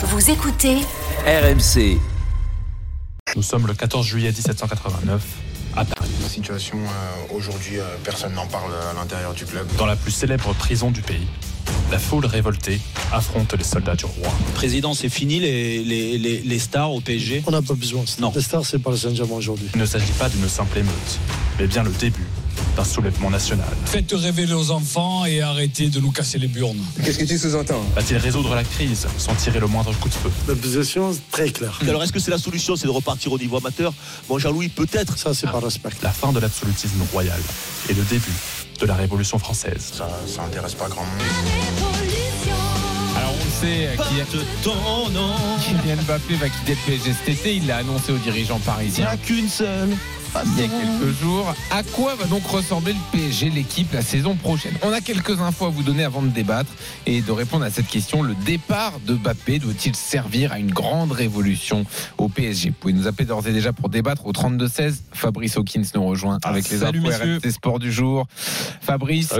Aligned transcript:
Vous 0.00 0.30
écoutez 0.30 0.76
RMC. 1.26 1.98
Nous 3.34 3.42
sommes 3.42 3.66
le 3.66 3.74
14 3.74 4.06
juillet 4.06 4.28
1789 4.30 5.20
à 5.76 5.84
Paris, 5.84 6.08
La 6.22 6.28
situation 6.28 6.78
euh, 6.78 7.34
aujourd'hui, 7.36 7.78
euh, 7.78 7.82
personne 8.04 8.32
n'en 8.34 8.46
parle 8.46 8.70
à 8.90 8.94
l'intérieur 8.94 9.34
du 9.34 9.44
club. 9.44 9.66
dans 9.76 9.86
la 9.86 9.96
plus 9.96 10.12
célèbre 10.12 10.52
prison 10.54 10.90
du 10.92 11.02
pays. 11.02 11.26
La 11.90 11.98
foule 11.98 12.26
révoltée 12.26 12.80
affronte 13.12 13.52
les 13.54 13.64
soldats 13.64 13.96
du 13.96 14.04
roi. 14.04 14.28
Président, 14.54 14.94
c'est 14.94 15.08
fini 15.08 15.40
les, 15.40 15.82
les, 15.82 16.16
les, 16.16 16.38
les 16.42 16.58
stars 16.58 16.92
au 16.92 17.00
PSG 17.00 17.42
On 17.46 17.50
n'a 17.50 17.62
pas 17.62 17.74
besoin. 17.74 18.04
Non. 18.20 18.32
Les 18.34 18.40
stars, 18.40 18.64
c'est 18.64 18.78
pas 18.78 18.90
le 18.90 18.96
Saint-Germain 18.96 19.34
aujourd'hui. 19.34 19.68
Il 19.74 19.80
ne 19.80 19.86
s'agit 19.86 20.12
pas 20.12 20.28
d'une 20.28 20.48
simple 20.48 20.78
émeute, 20.78 21.18
mais 21.58 21.66
bien 21.66 21.82
le 21.82 21.90
début 21.90 22.24
d'un 22.78 22.84
soulèvement 22.84 23.28
national. 23.28 23.66
Faites 23.86 24.12
rêver 24.12 24.46
les 24.46 24.70
enfants 24.70 25.24
et 25.24 25.40
arrêtez 25.42 25.88
de 25.88 25.98
nous 25.98 26.12
casser 26.12 26.38
les 26.38 26.46
burnes. 26.46 26.78
Qu'est-ce 27.04 27.18
que 27.18 27.24
tu 27.24 27.36
sous-entends 27.36 27.82
Va-t-il 27.96 28.18
résoudre 28.18 28.54
la 28.54 28.62
crise 28.62 29.08
sans 29.18 29.34
tirer 29.34 29.58
le 29.58 29.66
moindre 29.66 29.92
coup 29.98 30.08
de 30.08 30.14
feu 30.14 30.30
La 30.46 30.54
position, 30.54 31.12
c'est 31.12 31.28
très 31.32 31.50
claire. 31.50 31.76
Alors 31.82 32.04
est-ce 32.04 32.12
que 32.12 32.20
c'est 32.20 32.30
la 32.30 32.38
solution, 32.38 32.76
c'est 32.76 32.86
de 32.86 32.92
repartir 32.92 33.32
au 33.32 33.38
niveau 33.38 33.56
amateur? 33.56 33.92
Bon, 34.28 34.38
Jean-Louis, 34.38 34.68
peut-être. 34.68 35.18
Ça, 35.18 35.34
c'est 35.34 35.50
pas 35.50 35.58
respect. 35.58 35.88
La 36.04 36.12
fin 36.12 36.32
de 36.32 36.38
l'absolutisme 36.38 37.02
royal 37.12 37.40
et 37.88 37.94
le 37.94 38.02
début 38.04 38.30
de 38.80 38.86
la 38.86 38.94
Révolution 38.94 39.40
française. 39.40 39.90
Ça, 39.94 40.08
ça 40.28 40.42
intéresse 40.44 40.74
pas 40.74 40.86
grand 40.86 41.02
monde. 41.02 41.22
Alors 43.16 43.32
on 43.32 43.44
le 43.44 43.50
sait, 43.68 43.96
Kylian, 43.96 44.44
ton 44.62 45.10
nom. 45.10 45.34
Kylian 45.64 45.96
Mbappé 46.04 46.36
va 46.36 46.48
quitter 46.48 46.76
le 46.76 46.92
PSG 46.92 47.12
cet 47.12 47.28
été. 47.28 47.56
Il 47.56 47.66
l'a 47.66 47.78
annoncé 47.78 48.12
aux 48.12 48.18
dirigeants 48.18 48.54
Il 48.54 48.60
n'y 48.60 48.66
parisiens 48.66 49.06
a 49.08 49.16
qu'une 49.16 49.48
seule. 49.48 49.96
Il 50.44 50.60
y 50.60 50.64
a 50.64 50.68
quelques 50.68 51.20
jours. 51.20 51.54
À 51.70 51.82
quoi 51.82 52.14
va 52.14 52.26
donc 52.26 52.44
ressembler 52.46 52.92
le 52.92 53.18
PSG, 53.18 53.50
l'équipe, 53.50 53.92
la 53.92 54.02
saison 54.02 54.34
prochaine? 54.34 54.74
On 54.82 54.92
a 54.92 55.00
quelques 55.00 55.40
infos 55.40 55.66
à 55.66 55.68
vous 55.70 55.82
donner 55.82 56.04
avant 56.04 56.22
de 56.22 56.28
débattre 56.28 56.70
et 57.06 57.20
de 57.20 57.32
répondre 57.32 57.64
à 57.64 57.70
cette 57.70 57.88
question. 57.88 58.22
Le 58.22 58.34
départ 58.34 59.00
de 59.06 59.14
Mbappé 59.14 59.58
doit-il 59.58 59.94
servir 59.94 60.52
à 60.52 60.58
une 60.58 60.70
grande 60.70 61.12
révolution 61.12 61.84
au 62.18 62.28
PSG 62.28 62.70
Vous 62.70 62.76
pouvez 62.78 62.92
nous 62.92 63.06
appeler 63.06 63.24
d'ores 63.24 63.46
et 63.46 63.52
déjà 63.52 63.72
pour 63.72 63.88
débattre 63.88 64.26
au 64.26 64.32
32-16. 64.32 65.00
Fabrice 65.12 65.56
Hawkins 65.56 65.82
nous 65.94 66.06
rejoint 66.06 66.38
avec 66.42 66.68
les 66.70 66.78
salut, 66.78 67.00
infos 67.00 67.08
messieurs. 67.08 67.40
RMC 67.42 67.50
Sport 67.52 67.78
du 67.78 67.92
jour. 67.92 68.26
Fabrice, 68.80 69.32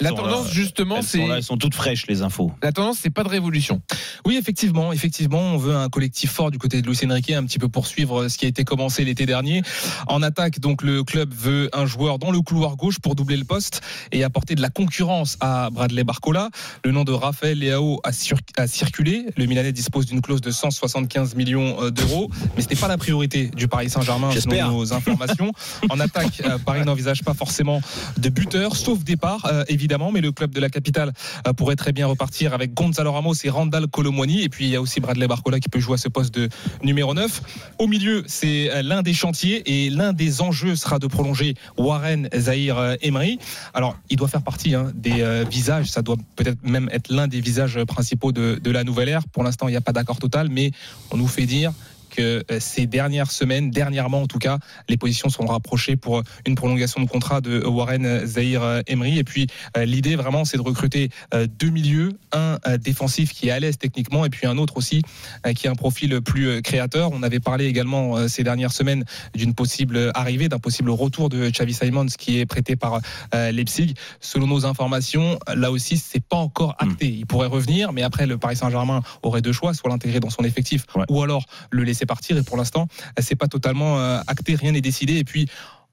la 0.00 0.10
tendance 0.12 0.50
justement, 0.50 1.02
c'est 1.02 1.20
elles 1.20 1.42
sont 1.42 1.56
toutes 1.56 1.74
fraîches, 1.74 2.06
les 2.06 2.22
infos. 2.22 2.52
la 2.62 2.72
tendance, 2.72 2.98
c'est 3.02 3.10
pas 3.10 3.24
de 3.24 3.28
révolution. 3.28 3.82
Oui, 4.24 4.36
effectivement, 4.36 4.92
effectivement, 4.92 5.40
on 5.40 5.56
veut 5.56 5.76
un 5.76 5.88
collectif 5.88 6.30
fort 6.30 6.50
du 6.50 6.58
côté 6.58 6.82
de 6.82 6.86
Luis 6.86 6.98
Enrique, 7.04 7.30
un 7.30 7.44
petit 7.44 7.58
peu 7.58 7.68
poursuivre 7.68 8.28
ce 8.28 8.38
qui 8.38 8.46
a 8.46 8.48
été 8.48 8.64
commencé 8.64 9.04
l'été 9.04 9.26
dernier. 9.26 9.62
En 10.06 10.22
attaque, 10.36 10.60
donc 10.60 10.82
le 10.82 11.02
club 11.02 11.32
veut 11.32 11.70
un 11.72 11.86
joueur 11.86 12.18
dans 12.18 12.30
le 12.30 12.42
couloir 12.42 12.76
gauche 12.76 12.98
pour 12.98 13.14
doubler 13.14 13.38
le 13.38 13.44
poste 13.44 13.80
et 14.12 14.22
apporter 14.22 14.54
de 14.54 14.60
la 14.60 14.68
concurrence 14.68 15.38
à 15.40 15.70
Bradley 15.70 16.04
Barcola. 16.04 16.50
Le 16.84 16.92
nom 16.92 17.04
de 17.04 17.12
Raphaël 17.12 17.58
Leao 17.58 18.00
a, 18.04 18.12
sur- 18.12 18.36
a 18.58 18.66
circulé. 18.66 19.24
Le 19.38 19.46
Milanais 19.46 19.72
dispose 19.72 20.04
d'une 20.04 20.20
clause 20.20 20.42
de 20.42 20.50
175 20.50 21.36
millions 21.36 21.82
euh, 21.82 21.90
d'euros, 21.90 22.28
mais 22.54 22.60
ce 22.62 22.68
n'est 22.68 22.76
pas 22.76 22.86
la 22.86 22.98
priorité 22.98 23.50
du 23.56 23.66
Paris 23.66 23.88
Saint-Germain 23.88 24.30
selon 24.38 24.72
nos 24.72 24.92
informations. 24.92 25.52
En 25.88 26.00
attaque, 26.00 26.42
euh, 26.44 26.58
Paris 26.58 26.84
n'envisage 26.84 27.22
pas 27.22 27.32
forcément 27.32 27.80
de 28.18 28.28
buteur, 28.28 28.76
sauf 28.76 29.04
départ 29.04 29.46
euh, 29.46 29.64
évidemment, 29.68 30.12
mais 30.12 30.20
le 30.20 30.32
club 30.32 30.50
de 30.50 30.60
la 30.60 30.68
capitale 30.68 31.12
pourrait 31.56 31.76
très 31.76 31.92
bien 31.92 32.06
repartir 32.06 32.52
avec 32.52 32.74
Gonzalo 32.74 33.10
Ramos 33.12 33.34
et 33.44 33.48
Randall 33.48 33.86
Colomwani. 33.88 34.42
Et 34.42 34.48
puis 34.50 34.66
il 34.66 34.70
y 34.70 34.76
a 34.76 34.82
aussi 34.82 35.00
Bradley 35.00 35.28
Barcola 35.28 35.60
qui 35.60 35.70
peut 35.70 35.80
jouer 35.80 35.94
à 35.94 35.98
ce 35.98 36.08
poste 36.08 36.34
de 36.34 36.50
numéro 36.82 37.14
9. 37.14 37.40
Au 37.78 37.86
milieu, 37.86 38.22
c'est 38.26 38.82
l'un 38.82 39.00
des 39.02 39.14
chantiers 39.14 39.62
et 39.66 39.88
l'un 39.90 40.12
des 40.12 40.25
enjeux 40.40 40.76
sera 40.76 40.98
de 40.98 41.06
prolonger 41.06 41.54
Warren 41.76 42.28
Zahir 42.34 42.78
euh, 42.78 42.94
Emery. 43.02 43.38
Alors 43.74 43.96
il 44.10 44.16
doit 44.16 44.28
faire 44.28 44.42
partie 44.42 44.74
hein, 44.74 44.92
des 44.94 45.22
euh, 45.22 45.44
visages, 45.48 45.90
ça 45.90 46.02
doit 46.02 46.16
peut-être 46.36 46.62
même 46.62 46.88
être 46.92 47.12
l'un 47.12 47.28
des 47.28 47.40
visages 47.40 47.82
principaux 47.84 48.32
de 48.32 48.70
la 48.70 48.84
nouvelle 48.84 49.08
ère. 49.08 49.26
Pour 49.28 49.42
l'instant, 49.42 49.68
il 49.68 49.72
n'y 49.72 49.76
a 49.76 49.80
pas 49.80 49.92
d'accord 49.92 50.18
total, 50.18 50.48
mais 50.50 50.70
on 51.10 51.16
nous 51.16 51.28
fait 51.28 51.46
dire 51.46 51.72
que 52.16 52.42
euh, 52.50 52.58
ces 52.60 52.86
dernières 52.86 53.30
semaines, 53.30 53.70
dernièrement 53.70 54.22
en 54.22 54.26
tout 54.26 54.38
cas, 54.38 54.58
les 54.88 54.96
positions 54.96 55.28
sont 55.28 55.46
rapprochées 55.46 55.96
pour 55.96 56.22
une 56.46 56.54
prolongation 56.54 57.00
de 57.02 57.08
contrat 57.08 57.40
de 57.40 57.62
Warren 57.64 58.26
Zahir 58.26 58.62
euh, 58.62 58.80
Emery. 58.86 59.18
Et 59.18 59.24
puis 59.24 59.46
euh, 59.76 59.84
l'idée 59.84 60.16
vraiment, 60.16 60.44
c'est 60.44 60.56
de 60.56 60.62
recruter 60.62 61.10
euh, 61.34 61.46
deux 61.46 61.70
milieux, 61.70 62.10
un 62.32 62.58
euh, 62.66 62.78
défensif 62.78 63.32
qui 63.32 63.48
est 63.48 63.50
à 63.50 63.60
l'aise 63.60 63.78
techniquement, 63.78 64.24
et 64.24 64.30
puis 64.30 64.46
un 64.46 64.56
autre 64.58 64.76
aussi 64.76 65.02
euh, 65.46 65.52
qui 65.52 65.68
a 65.68 65.70
un 65.70 65.74
profil 65.74 66.20
plus 66.22 66.48
euh, 66.48 66.60
créateur. 66.60 67.10
On 67.12 67.22
avait 67.22 67.40
parlé 67.40 67.66
également 67.66 68.16
euh, 68.16 68.28
ces 68.28 68.42
dernières 68.44 68.72
semaines 68.72 69.04
d'une 69.34 69.54
possible 69.54 70.10
arrivée, 70.14 70.48
d'un 70.48 70.58
possible 70.58 70.90
retour 70.90 71.28
de 71.28 71.50
Xavi 71.50 71.74
Simons 71.74 72.06
qui 72.18 72.40
est 72.40 72.46
prêté 72.46 72.76
par 72.76 73.00
euh, 73.34 73.52
Leipzig. 73.52 73.94
Selon 74.20 74.46
nos 74.46 74.64
informations, 74.64 75.38
là 75.54 75.70
aussi, 75.70 75.96
c'est 75.98 76.24
pas 76.24 76.36
encore 76.38 76.74
acté. 76.78 77.06
Il 77.08 77.26
pourrait 77.26 77.48
revenir, 77.48 77.92
mais 77.92 78.02
après, 78.02 78.26
le 78.26 78.38
Paris 78.38 78.56
Saint-Germain 78.56 79.02
aurait 79.22 79.42
deux 79.42 79.52
choix, 79.52 79.74
soit 79.74 79.90
l'intégrer 79.90 80.20
dans 80.20 80.30
son 80.30 80.42
effectif, 80.44 80.84
Ouais. 80.94 81.04
ou 81.10 81.22
alors 81.22 81.44
le 81.70 81.82
laisser 81.82 82.05
partir. 82.06 82.36
Et 82.36 82.42
pour 82.42 82.56
l'instant, 82.56 82.88
c'est 83.18 83.36
pas 83.36 83.48
totalement 83.48 83.98
euh, 83.98 84.20
acté, 84.26 84.54
rien 84.54 84.72
n'est 84.72 84.80
décidé. 84.80 85.16
Et 85.16 85.24
puis. 85.24 85.48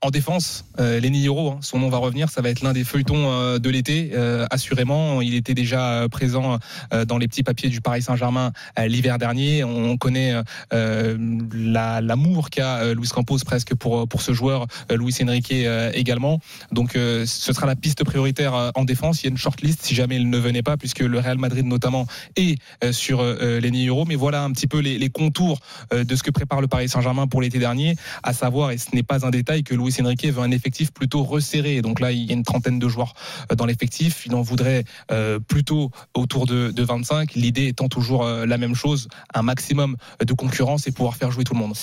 En 0.06 0.10
défense, 0.10 0.66
euh, 0.82 1.00
Lenny 1.00 1.22
Yoro, 1.22 1.52
hein, 1.52 1.60
son 1.62 1.80
nom 1.80 1.88
va 1.88 1.98
revenir, 1.98 2.30
ça 2.30 2.42
va 2.42 2.50
être 2.50 2.62
l'un 2.62 2.74
des 2.74 2.84
feuilletons 2.84 3.32
euh, 3.32 3.58
de 3.58 3.70
l'été, 3.70 4.12
euh, 4.14 4.46
assurément. 4.50 5.22
Il 5.22 5.34
était 5.34 5.54
déjà 5.54 5.94
euh, 5.94 6.10
présent 6.10 6.60
dans 7.08 7.18
les 7.18 7.30
petits 7.30 7.42
papiers 7.44 7.70
du 7.70 7.80
Paris 7.80 8.02
Saint-Germain 8.02 8.52
l'hiver 8.78 9.18
dernier. 9.18 9.64
On 9.64 9.96
connaît 9.96 10.34
la- 10.72 12.02
l'amour 12.02 12.50
qu'a 12.50 12.94
Luis 12.94 13.08
Campos 13.08 13.38
presque 13.46 13.76
pour, 13.76 14.06
pour 14.10 14.22
ce 14.22 14.34
joueur, 14.34 14.68
Luis 14.92 15.16
Enrique 15.24 15.54
également. 15.94 16.40
Donc 16.72 16.94
ce 16.94 17.26
sera 17.26 17.66
la 17.66 17.76
piste 17.76 18.04
prioritaire 18.04 18.72
en 18.76 18.84
défense. 18.84 19.22
Il 19.22 19.26
y 19.26 19.28
a 19.28 19.32
une 19.32 19.38
shortlist 19.38 19.84
si 19.84 19.96
jamais 19.96 20.18
il 20.18 20.30
ne 20.30 20.38
venait 20.38 20.64
pas, 20.64 20.76
puisque 20.76 21.00
le 21.00 21.20
Real 21.20 21.38
Madrid 21.38 21.66
notamment 21.66 22.08
est 22.36 22.60
sur 22.92 23.24
Lenny 23.24 23.86
Yoro. 23.86 24.06
Mais 24.06 24.16
voilà 24.16 24.44
un 24.44 24.52
petit 24.52 24.68
peu 24.68 24.80
les, 24.80 24.98
les 24.98 25.10
contours 25.10 25.60
de 25.92 26.16
ce 26.16 26.24
que 26.24 26.32
prépare 26.32 26.60
le 26.62 26.68
Paris 26.68 26.90
Saint-Germain 26.90 27.28
pour 27.28 27.42
l'été 27.42 27.60
dernier, 27.60 27.96
à 28.24 28.34
savoir, 28.34 28.72
et 28.72 28.78
ce 28.78 28.94
n'est 28.94 29.04
pas 29.04 29.26
un 29.26 29.30
détail, 29.30 29.64
que 29.64 29.74
Luis 29.76 29.93
Enrique 30.02 30.26
veut 30.26 30.42
un 30.42 30.52
effectif 30.52 30.92
plutôt 30.92 31.24
resserré. 31.24 31.82
Donc 31.82 32.00
là, 32.00 32.12
il 32.12 32.24
y 32.24 32.30
a 32.32 32.34
une 32.34 32.44
trentaine 32.44 32.80
de 32.80 32.88
joueurs 32.88 33.14
euh, 33.52 33.56
dans 33.56 33.66
l'effectif. 33.66 34.26
Il 34.26 34.36
en 34.36 34.42
voudrait 34.42 34.84
euh, 35.12 35.40
plutôt 35.40 35.92
autour 36.14 36.46
de, 36.46 36.72
de 36.72 36.84
25. 36.84 37.36
L'idée 37.36 37.68
étant 37.68 37.90
toujours 37.90 38.24
euh, 38.24 38.46
la 38.46 38.58
même 38.58 38.76
chose, 38.76 39.08
un 39.34 39.42
maximum 39.42 39.96
de 40.26 40.34
concurrence 40.34 40.88
et 40.88 40.92
pouvoir 40.92 41.16
faire 41.16 41.32
jouer 41.32 41.44
tout 41.44 41.54
le 41.54 41.60
monde. 41.60 41.74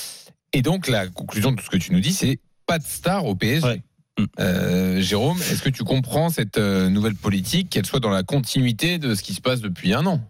Et 0.52 0.62
donc, 0.62 0.88
la 0.88 1.06
conclusion 1.06 1.52
de 1.52 1.56
tout 1.56 1.64
ce 1.64 1.70
que 1.70 1.76
tu 1.76 1.92
nous 1.92 2.00
dis, 2.00 2.12
c'est 2.12 2.38
pas 2.66 2.78
de 2.78 2.84
star 2.84 3.26
au 3.26 3.34
PSG. 3.34 3.66
Ouais. 3.66 3.82
Mm. 4.20 4.26
Euh, 4.40 5.00
Jérôme, 5.00 5.38
est-ce 5.38 5.62
que 5.62 5.70
tu 5.70 5.84
comprends 5.84 6.28
cette 6.30 6.58
euh, 6.58 6.88
nouvelle 6.88 7.14
politique, 7.14 7.70
qu'elle 7.70 7.86
soit 7.86 8.00
dans 8.00 8.10
la 8.10 8.22
continuité 8.22 8.98
de 8.98 9.14
ce 9.14 9.22
qui 9.22 9.34
se 9.34 9.40
passe 9.40 9.60
depuis 9.60 9.92
un 9.92 10.06
an? 10.06 10.20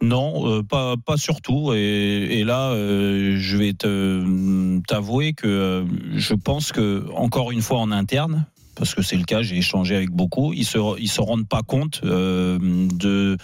Non, 0.00 0.48
euh, 0.48 0.62
pas, 0.62 0.94
pas 0.96 1.16
surtout. 1.16 1.72
Et, 1.74 2.38
et 2.38 2.44
là, 2.44 2.70
euh, 2.70 3.36
je 3.38 3.56
vais 3.56 3.72
te- 3.72 4.80
t'avouer 4.86 5.32
que 5.32 5.84
je 6.14 6.34
pense 6.34 6.72
que, 6.72 7.04
encore 7.14 7.50
une 7.50 7.62
fois 7.62 7.80
en 7.80 7.90
interne, 7.90 8.46
parce 8.76 8.94
que 8.94 9.02
c'est 9.02 9.16
le 9.16 9.24
cas, 9.24 9.42
j'ai 9.42 9.56
échangé 9.56 9.96
avec 9.96 10.10
beaucoup, 10.10 10.52
ils 10.52 10.64
se, 10.64 10.78
ils 11.00 11.08
se 11.08 11.20
rendent 11.20 11.48
pas 11.48 11.62
compte 11.62 12.00
euh, 12.04 12.58
de 12.94 13.36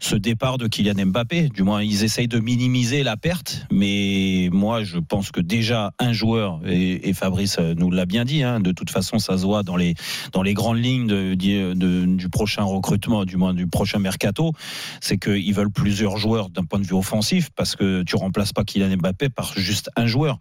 ce 0.00 0.16
départ 0.16 0.58
de 0.58 0.68
Kylian 0.68 1.06
Mbappé. 1.06 1.48
Du 1.48 1.62
moins, 1.62 1.82
ils 1.82 2.04
essayent 2.04 2.28
de 2.28 2.38
minimiser 2.38 3.02
la 3.02 3.16
perte, 3.16 3.66
mais 3.72 4.48
moi, 4.52 4.84
je 4.84 4.98
pense 4.98 5.30
que 5.30 5.40
déjà 5.40 5.92
un 5.98 6.12
joueur, 6.12 6.60
et, 6.66 7.12
Fabrice 7.14 7.58
nous 7.58 7.90
l'a 7.90 8.04
bien 8.04 8.24
dit, 8.24 8.42
hein, 8.42 8.60
de 8.60 8.72
toute 8.72 8.90
façon, 8.90 9.18
ça 9.18 9.38
se 9.38 9.44
voit 9.44 9.62
dans 9.62 9.76
les, 9.76 9.94
dans 10.32 10.42
les 10.42 10.52
grandes 10.52 10.78
lignes 10.78 11.06
de- 11.06 12.04
du 12.04 12.28
prochain 12.28 12.62
recrutement, 12.62 13.24
du 13.24 13.36
moins 13.36 13.54
du 13.54 13.66
prochain 13.66 13.98
mercato, 13.98 14.52
c'est 15.00 15.16
qu'ils 15.16 15.54
veulent 15.54 15.70
plusieurs 15.70 16.18
joueurs 16.18 16.50
d'un 16.50 16.64
point 16.64 16.78
de 16.78 16.86
vue 16.86 16.94
offensif, 16.94 17.48
parce 17.56 17.74
que 17.74 18.02
tu 18.02 18.16
remplaces 18.16 18.52
pas 18.52 18.64
Kylian 18.64 18.96
Mbappé 18.98 19.30
par 19.30 19.52
juste 19.56 19.90
un 19.96 20.06
joueur. 20.06 20.38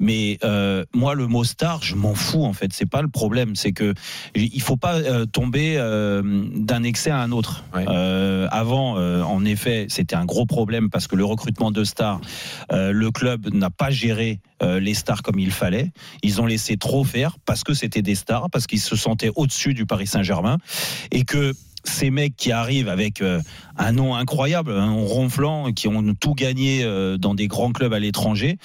Mais 0.00 0.38
euh, 0.44 0.84
moi, 0.94 1.14
le 1.14 1.26
mot 1.26 1.44
star, 1.44 1.82
je 1.82 1.96
m'en 1.96 2.14
fous 2.14 2.44
en 2.44 2.52
fait. 2.52 2.72
C'est 2.72 2.86
pas 2.88 3.02
le 3.02 3.08
problème. 3.08 3.56
C'est 3.56 3.71
que 3.72 3.94
il 4.34 4.62
faut 4.62 4.76
pas 4.76 4.96
euh, 4.96 5.26
tomber 5.26 5.74
euh, 5.76 6.22
d'un 6.54 6.82
excès 6.82 7.10
à 7.10 7.18
un 7.18 7.32
autre. 7.32 7.64
Ouais. 7.74 7.84
Euh, 7.88 8.48
avant, 8.50 8.92
en 8.92 9.44
effet, 9.44 9.86
c'était 9.88 10.16
un 10.16 10.24
gros 10.24 10.46
problème 10.46 10.90
parce 10.90 11.06
que 11.06 11.16
le 11.16 11.24
recrutement 11.24 11.70
de 11.70 11.84
stars, 11.84 12.20
le 12.70 13.10
club 13.10 13.52
n'a 13.52 13.70
pas 13.70 13.90
géré 13.90 14.40
les 14.60 14.94
stars 14.94 15.22
comme 15.22 15.38
il 15.38 15.50
fallait. 15.50 15.92
Ils 16.22 16.40
ont 16.40 16.46
laissé 16.46 16.76
trop 16.76 17.04
faire 17.04 17.36
parce 17.44 17.64
que 17.64 17.74
c'était 17.74 18.02
des 18.02 18.14
stars, 18.14 18.50
parce 18.50 18.66
qu'ils 18.66 18.80
se 18.80 18.96
sentaient 18.96 19.30
au-dessus 19.34 19.74
du 19.74 19.86
Paris 19.86 20.06
Saint-Germain 20.06 20.58
et 21.10 21.24
que 21.24 21.52
ces 21.84 22.10
mecs 22.10 22.36
qui 22.36 22.52
arrivent 22.52 22.88
avec 22.88 23.22
un 23.76 23.92
nom 23.92 24.14
incroyable, 24.14 24.72
un 24.72 24.86
nom 24.86 25.04
ronflant, 25.04 25.72
qui 25.72 25.88
ont 25.88 26.14
tout 26.14 26.34
gagné 26.34 26.82
euh, 26.84 27.16
dans 27.18 27.34
des 27.34 27.48
grands 27.48 27.72
clubs 27.72 27.92
à 27.92 27.98
l'étranger, 27.98 28.58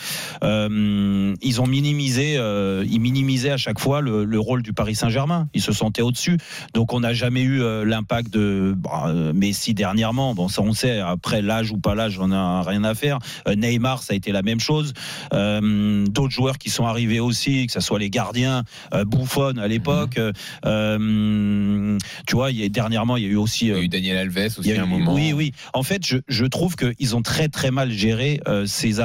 euh, 0.43 1.33
ils 1.41 1.61
ont 1.61 1.67
minimisé, 1.67 2.35
euh, 2.37 2.83
ils 2.89 2.99
minimisaient 2.99 3.51
à 3.51 3.57
chaque 3.57 3.79
fois 3.79 4.01
le, 4.01 4.25
le 4.25 4.39
rôle 4.39 4.63
du 4.63 4.73
Paris 4.73 4.95
Saint-Germain. 4.95 5.47
Ils 5.53 5.61
se 5.61 5.71
sentaient 5.71 6.01
au-dessus. 6.01 6.37
Donc 6.73 6.93
on 6.93 6.99
n'a 7.01 7.13
jamais 7.13 7.41
eu 7.41 7.61
euh, 7.61 7.85
l'impact 7.85 8.31
de 8.31 8.73
bah, 8.75 9.05
euh, 9.07 9.33
Messi 9.33 9.73
dernièrement. 9.73 10.33
Bon, 10.33 10.47
ça 10.47 10.61
on 10.61 10.73
sait. 10.73 10.99
Après 10.99 11.41
l'âge 11.41 11.71
ou 11.71 11.77
pas 11.77 11.95
l'âge, 11.95 12.19
on 12.19 12.27
n'a 12.29 12.61
rien 12.61 12.83
à 12.83 12.95
faire. 12.95 13.19
Euh, 13.47 13.55
Neymar, 13.55 14.03
ça 14.03 14.13
a 14.13 14.15
été 14.15 14.31
la 14.31 14.41
même 14.41 14.59
chose. 14.59 14.93
Euh, 15.33 16.05
D'autres 16.07 16.33
joueurs 16.33 16.57
qui 16.57 16.69
sont 16.69 16.85
arrivés 16.85 17.19
aussi, 17.19 17.67
que 17.67 17.73
ce 17.73 17.79
soit 17.79 17.99
les 17.99 18.09
gardiens, 18.09 18.63
euh, 18.93 19.05
Buffon 19.05 19.57
à 19.57 19.67
l'époque. 19.67 20.19
euh, 20.65 21.97
tu 22.25 22.35
vois, 22.35 22.51
y 22.51 22.63
a, 22.63 22.69
dernièrement, 22.69 23.17
il 23.17 23.23
y 23.23 23.27
a 23.27 23.29
eu 23.29 23.35
aussi. 23.35 23.67
Il 23.67 23.73
y 23.73 23.75
a 23.75 23.79
eu 23.79 23.87
Daniel 23.87 24.17
Alves 24.17 24.57
aussi 24.57 24.69
il 24.69 24.75
y 24.75 24.77
a 24.77 24.81
à 24.81 24.85
un 24.85 24.89
eu 24.89 24.96
moment. 24.99 25.13
Oui, 25.13 25.33
oui. 25.33 25.51
En 25.73 25.83
fait, 25.83 26.05
je, 26.05 26.17
je 26.27 26.45
trouve 26.45 26.75
qu'ils 26.75 27.15
ont 27.15 27.21
très 27.21 27.47
très 27.47 27.71
mal 27.71 27.91
géré 27.91 28.39
euh, 28.47 28.65
ces, 28.65 28.99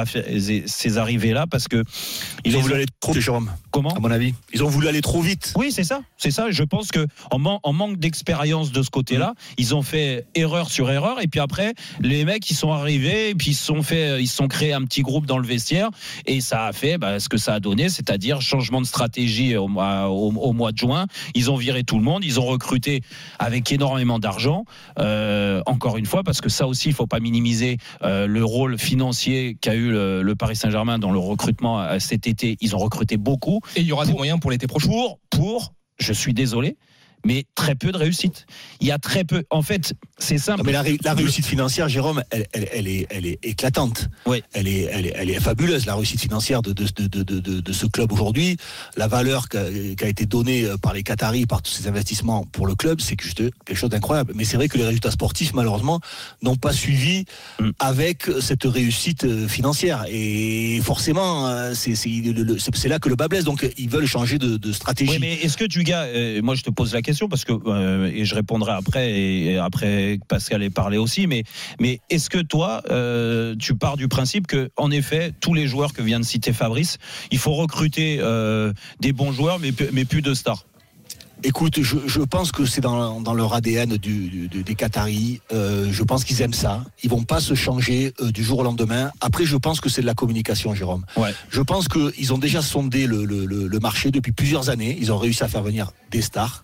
arrivées-là 0.97 1.47
parce 1.47 1.67
que 1.67 1.83
Ils 2.45 2.55
ont 2.57 2.61
voulu 2.61 2.73
aller 2.75 2.85
trop 2.99 3.13
vite, 3.13 3.21
Jérôme, 3.21 3.51
comment 3.71 3.93
à 3.93 3.99
mon 3.99 4.11
avis. 4.11 4.33
Ils 4.53 4.63
ont 4.63 4.67
voulu 4.69 4.87
aller 4.87 5.01
trop 5.01 5.21
vite. 5.21 5.53
Oui, 5.55 5.71
c'est 5.71 5.83
ça, 5.83 6.01
c'est 6.17 6.31
ça. 6.31 6.47
Je 6.51 6.63
pense 6.63 6.89
que 6.91 7.05
en, 7.31 7.39
man- 7.39 7.59
en 7.63 7.73
manque 7.73 7.97
d'expérience 7.97 8.71
de 8.71 8.81
ce 8.81 8.89
côté-là, 8.89 9.33
ils 9.57 9.75
ont 9.75 9.81
fait 9.81 10.25
erreur 10.35 10.69
sur 10.71 10.89
erreur, 10.91 11.21
et 11.21 11.27
puis 11.27 11.39
après, 11.39 11.73
les 11.99 12.25
mecs 12.25 12.49
ils 12.49 12.55
sont 12.55 12.71
arrivés, 12.71 13.29
et 13.29 13.35
puis 13.35 13.51
ils 13.51 13.55
se 13.55 13.65
sont 13.65 13.83
fait, 13.83 14.21
ils 14.21 14.27
se 14.27 14.35
sont 14.35 14.47
créés 14.47 14.73
un 14.73 14.83
petit 14.83 15.01
groupe 15.01 15.25
dans 15.25 15.37
le 15.37 15.47
vestiaire, 15.47 15.89
et 16.25 16.41
ça 16.41 16.65
a 16.65 16.73
fait 16.73 16.97
bah, 16.97 17.19
ce 17.19 17.29
que 17.29 17.37
ça 17.37 17.55
a 17.55 17.59
donné, 17.59 17.89
c'est-à-dire 17.89 18.41
changement 18.41 18.81
de 18.81 18.85
stratégie 18.85 19.55
au 19.57 19.67
mois, 19.67 20.09
au, 20.09 20.31
au 20.31 20.53
mois 20.53 20.71
de 20.71 20.77
juin. 20.77 21.07
Ils 21.35 21.51
ont 21.51 21.55
viré 21.55 21.83
tout 21.83 21.97
le 21.97 22.03
monde, 22.03 22.23
ils 22.23 22.39
ont 22.39 22.45
recruté 22.45 23.01
avec 23.39 23.71
énormément 23.71 24.19
d'argent. 24.19 24.65
Euh, 24.99 25.61
encore 25.65 25.82
une 25.97 26.05
fois, 26.05 26.23
parce 26.23 26.41
que 26.41 26.49
ça 26.49 26.67
aussi, 26.67 26.89
il 26.89 26.93
faut 26.93 27.07
pas 27.07 27.19
minimiser 27.19 27.77
euh, 28.01 28.27
le 28.27 28.43
rôle 28.43 28.77
financier 28.77 29.57
qu'a 29.59 29.75
eu 29.75 29.91
le, 29.91 30.21
le 30.21 30.35
Paris 30.35 30.55
Saint-Germain 30.55 30.99
dans 30.99 31.11
le 31.11 31.19
recrutement 31.19 31.81
euh, 31.81 31.99
cet 31.99 32.27
été. 32.27 32.57
Ils 32.61 32.75
ont 32.75 32.79
recruté 32.79 33.17
beaucoup 33.17 33.59
Et 33.75 33.81
il 33.81 33.87
y 33.87 33.91
aura 33.91 34.05
des 34.05 34.13
moyens 34.13 34.39
pour 34.39 34.51
l'été 34.51 34.67
prochain. 34.67 34.87
pour, 34.87 35.19
pour, 35.29 35.73
je 35.99 36.13
suis 36.13 36.33
désolé, 36.33 36.77
mais 37.25 37.45
très 37.55 37.75
peu 37.75 37.91
de 37.91 37.97
réussite. 37.97 38.45
Il 38.81 38.87
y 38.87 38.91
a 38.91 38.97
très 38.97 39.23
peu. 39.23 39.43
En 39.49 39.61
fait, 39.61 39.93
c'est 40.17 40.37
simple. 40.37 40.59
Non, 40.59 40.63
mais 40.65 40.71
la, 40.73 40.81
ré- 40.81 40.97
la 41.03 41.13
réussite 41.13 41.45
financière, 41.45 41.87
Jérôme, 41.89 42.23
elle, 42.31 42.45
elle- 42.53 42.69
elle 42.73 42.87
est, 42.87 43.07
elle 43.09 43.25
est 43.25 43.39
éclatante. 43.43 44.09
Oui. 44.25 44.43
Elle, 44.53 44.67
est, 44.67 44.89
elle, 44.91 45.05
est, 45.07 45.13
elle 45.15 45.29
est 45.29 45.39
fabuleuse, 45.39 45.85
la 45.85 45.95
réussite 45.95 46.21
financière 46.21 46.61
de, 46.61 46.73
de, 46.73 46.85
de, 47.07 47.07
de, 47.23 47.39
de- 47.39 47.59
de 47.61 47.73
ce 47.73 47.85
club 47.85 48.11
aujourd'hui. 48.11 48.57
La 48.97 49.07
valeur 49.07 49.47
qui 49.49 49.57
a 49.57 50.07
été 50.07 50.25
donnée 50.25 50.65
euh, 50.65 50.77
par 50.77 50.93
les 50.93 51.03
Qataris, 51.03 51.45
par 51.45 51.61
tous 51.61 51.71
ces 51.71 51.87
investissements 51.87 52.45
pour 52.51 52.67
le 52.67 52.75
club, 52.75 52.99
c'est 53.01 53.19
juste 53.21 53.41
quelque 53.65 53.77
chose 53.77 53.89
d'incroyable. 53.89 54.33
Mais 54.35 54.43
c'est 54.45 54.57
vrai 54.57 54.67
que 54.67 54.77
les 54.77 54.85
résultats 54.85 55.11
sportifs, 55.11 55.53
malheureusement, 55.53 55.99
n'ont 56.41 56.55
pas 56.57 56.73
suivi 56.73 57.25
Mm. 57.59 57.69
avec 57.79 58.23
cette 58.41 58.63
réussite 58.63 59.23
euh, 59.25 59.47
financière. 59.47 60.05
Et 60.09 60.79
forcément, 60.83 61.47
euh, 61.47 61.73
c'est 61.75 62.87
là 62.87 62.99
que 62.99 63.09
le 63.09 63.15
bas 63.15 63.27
blesse. 63.27 63.43
Donc, 63.43 63.67
ils 63.77 63.89
veulent 63.89 64.05
changer 64.07 64.37
de, 64.39 64.57
de 64.57 64.71
stratégie. 64.71 65.11
Oui, 65.11 65.17
mais 65.19 65.33
est-ce 65.35 65.57
que 65.57 65.65
tu 65.65 65.83
gars, 65.83 66.03
euh, 66.03 66.41
moi 66.41 66.55
je 66.55 66.63
te 66.63 66.69
pose 66.69 66.93
la 66.93 67.01
question 67.01 67.12
parce 67.29 67.45
que 67.45 67.53
euh, 67.67 68.11
et 68.13 68.25
je 68.25 68.35
répondrai 68.35 68.71
après 68.71 69.11
et, 69.11 69.51
et 69.53 69.57
après 69.57 70.19
Pascal 70.27 70.63
ait 70.63 70.69
parlé 70.69 70.97
aussi, 70.97 71.27
mais 71.27 71.43
mais 71.79 71.99
est-ce 72.09 72.29
que 72.29 72.39
toi 72.39 72.81
euh, 72.89 73.55
tu 73.59 73.75
pars 73.75 73.97
du 73.97 74.07
principe 74.07 74.47
que 74.47 74.69
en 74.77 74.91
effet 74.91 75.33
tous 75.39 75.53
les 75.53 75.67
joueurs 75.67 75.93
que 75.93 76.01
vient 76.01 76.19
de 76.19 76.25
citer 76.25 76.53
Fabrice, 76.53 76.97
il 77.31 77.37
faut 77.37 77.53
recruter 77.53 78.17
euh, 78.21 78.73
des 78.99 79.13
bons 79.13 79.31
joueurs 79.31 79.59
mais 79.59 79.71
mais 79.91 80.05
plus 80.05 80.21
de 80.21 80.33
stars? 80.33 80.65
Écoute, 81.45 81.81
je, 81.81 81.97
je 82.07 82.21
pense 82.21 82.53
que 82.53 82.63
c'est 82.65 82.79
dans, 82.79 83.19
dans 83.19 83.33
leur 83.33 83.53
ADN 83.53 83.97
du, 83.97 84.47
du- 84.47 84.63
des 84.63 84.75
Qataris. 84.75 85.41
Euh, 85.51 85.89
je 85.91 86.01
pense 86.03 86.23
qu'ils 86.23 86.41
aiment 86.41 86.53
ça. 86.53 86.85
Ils 87.03 87.09
vont 87.09 87.23
pas 87.23 87.41
se 87.41 87.53
changer 87.53 88.13
euh, 88.21 88.31
du 88.31 88.43
jour 88.45 88.59
au 88.59 88.63
lendemain. 88.63 89.11
Après, 89.19 89.43
je 89.43 89.57
pense 89.57 89.81
que 89.81 89.89
c'est 89.89 89.99
de 90.01 90.05
la 90.05 90.13
communication, 90.13 90.73
Jérôme. 90.73 91.03
Ouais. 91.17 91.33
Je 91.49 91.59
pense 91.59 91.89
qu'ils 91.89 92.31
ont 92.31 92.37
déjà 92.37 92.61
sondé 92.61 93.07
le- 93.07 93.25
le 93.25 93.79
marché 93.79 94.09
depuis 94.09 94.31
plusieurs 94.31 94.69
années. 94.69 94.97
Ils 95.01 95.11
ont 95.11 95.17
réussi 95.17 95.43
à 95.43 95.49
faire 95.49 95.63
venir 95.63 95.91
des 96.11 96.21
stars. 96.21 96.63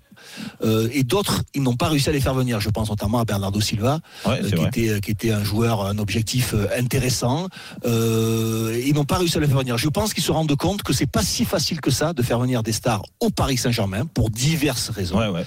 Euh, 0.63 0.89
et 0.94 1.03
d'autres, 1.03 1.44
ils 1.53 1.63
n'ont 1.63 1.75
pas 1.75 1.88
réussi 1.88 2.09
à 2.09 2.12
les 2.12 2.21
faire 2.21 2.33
venir. 2.33 2.59
Je 2.59 2.69
pense 2.69 2.89
notamment 2.89 3.19
à 3.19 3.25
Bernardo 3.25 3.59
Silva, 3.62 4.00
Ouais, 4.25 4.39
euh, 4.41 4.47
c'est 4.50 4.56
qui, 4.56 4.65
était, 4.65 5.01
qui 5.01 5.12
était 5.12 5.31
un 5.31 5.44
joueur, 5.44 5.86
un 5.86 5.97
objectif 5.97 6.53
euh, 6.53 6.68
intéressant. 6.77 7.47
Euh, 7.86 8.81
ils 8.86 8.94
n'ont 8.94 9.06
pas 9.06 9.18
réussi 9.18 9.38
à 9.38 9.39
le 9.39 9.47
faire 9.47 9.57
venir. 9.57 9.77
Je 9.77 9.89
pense 9.89 10.13
qu'ils 10.13 10.24
se 10.24 10.31
rendent 10.31 10.56
compte 10.56 10.83
que 10.83 10.94
c'est 10.94 11.09
pas 11.09 11.24
si 11.24 11.45
facile 11.45 11.81
que 11.81 11.91
ça 11.91 12.13
de 12.13 12.21
faire 12.21 12.39
venir 12.39 12.63
des 12.63 12.71
stars 12.71 13.03
au 13.19 13.30
Paris 13.30 13.57
Saint-Germain 13.57 14.06
pour 14.06 14.30
diverses 14.30 14.89
raisons. 14.89 15.19
Ouais, 15.19 15.27
ouais. 15.27 15.45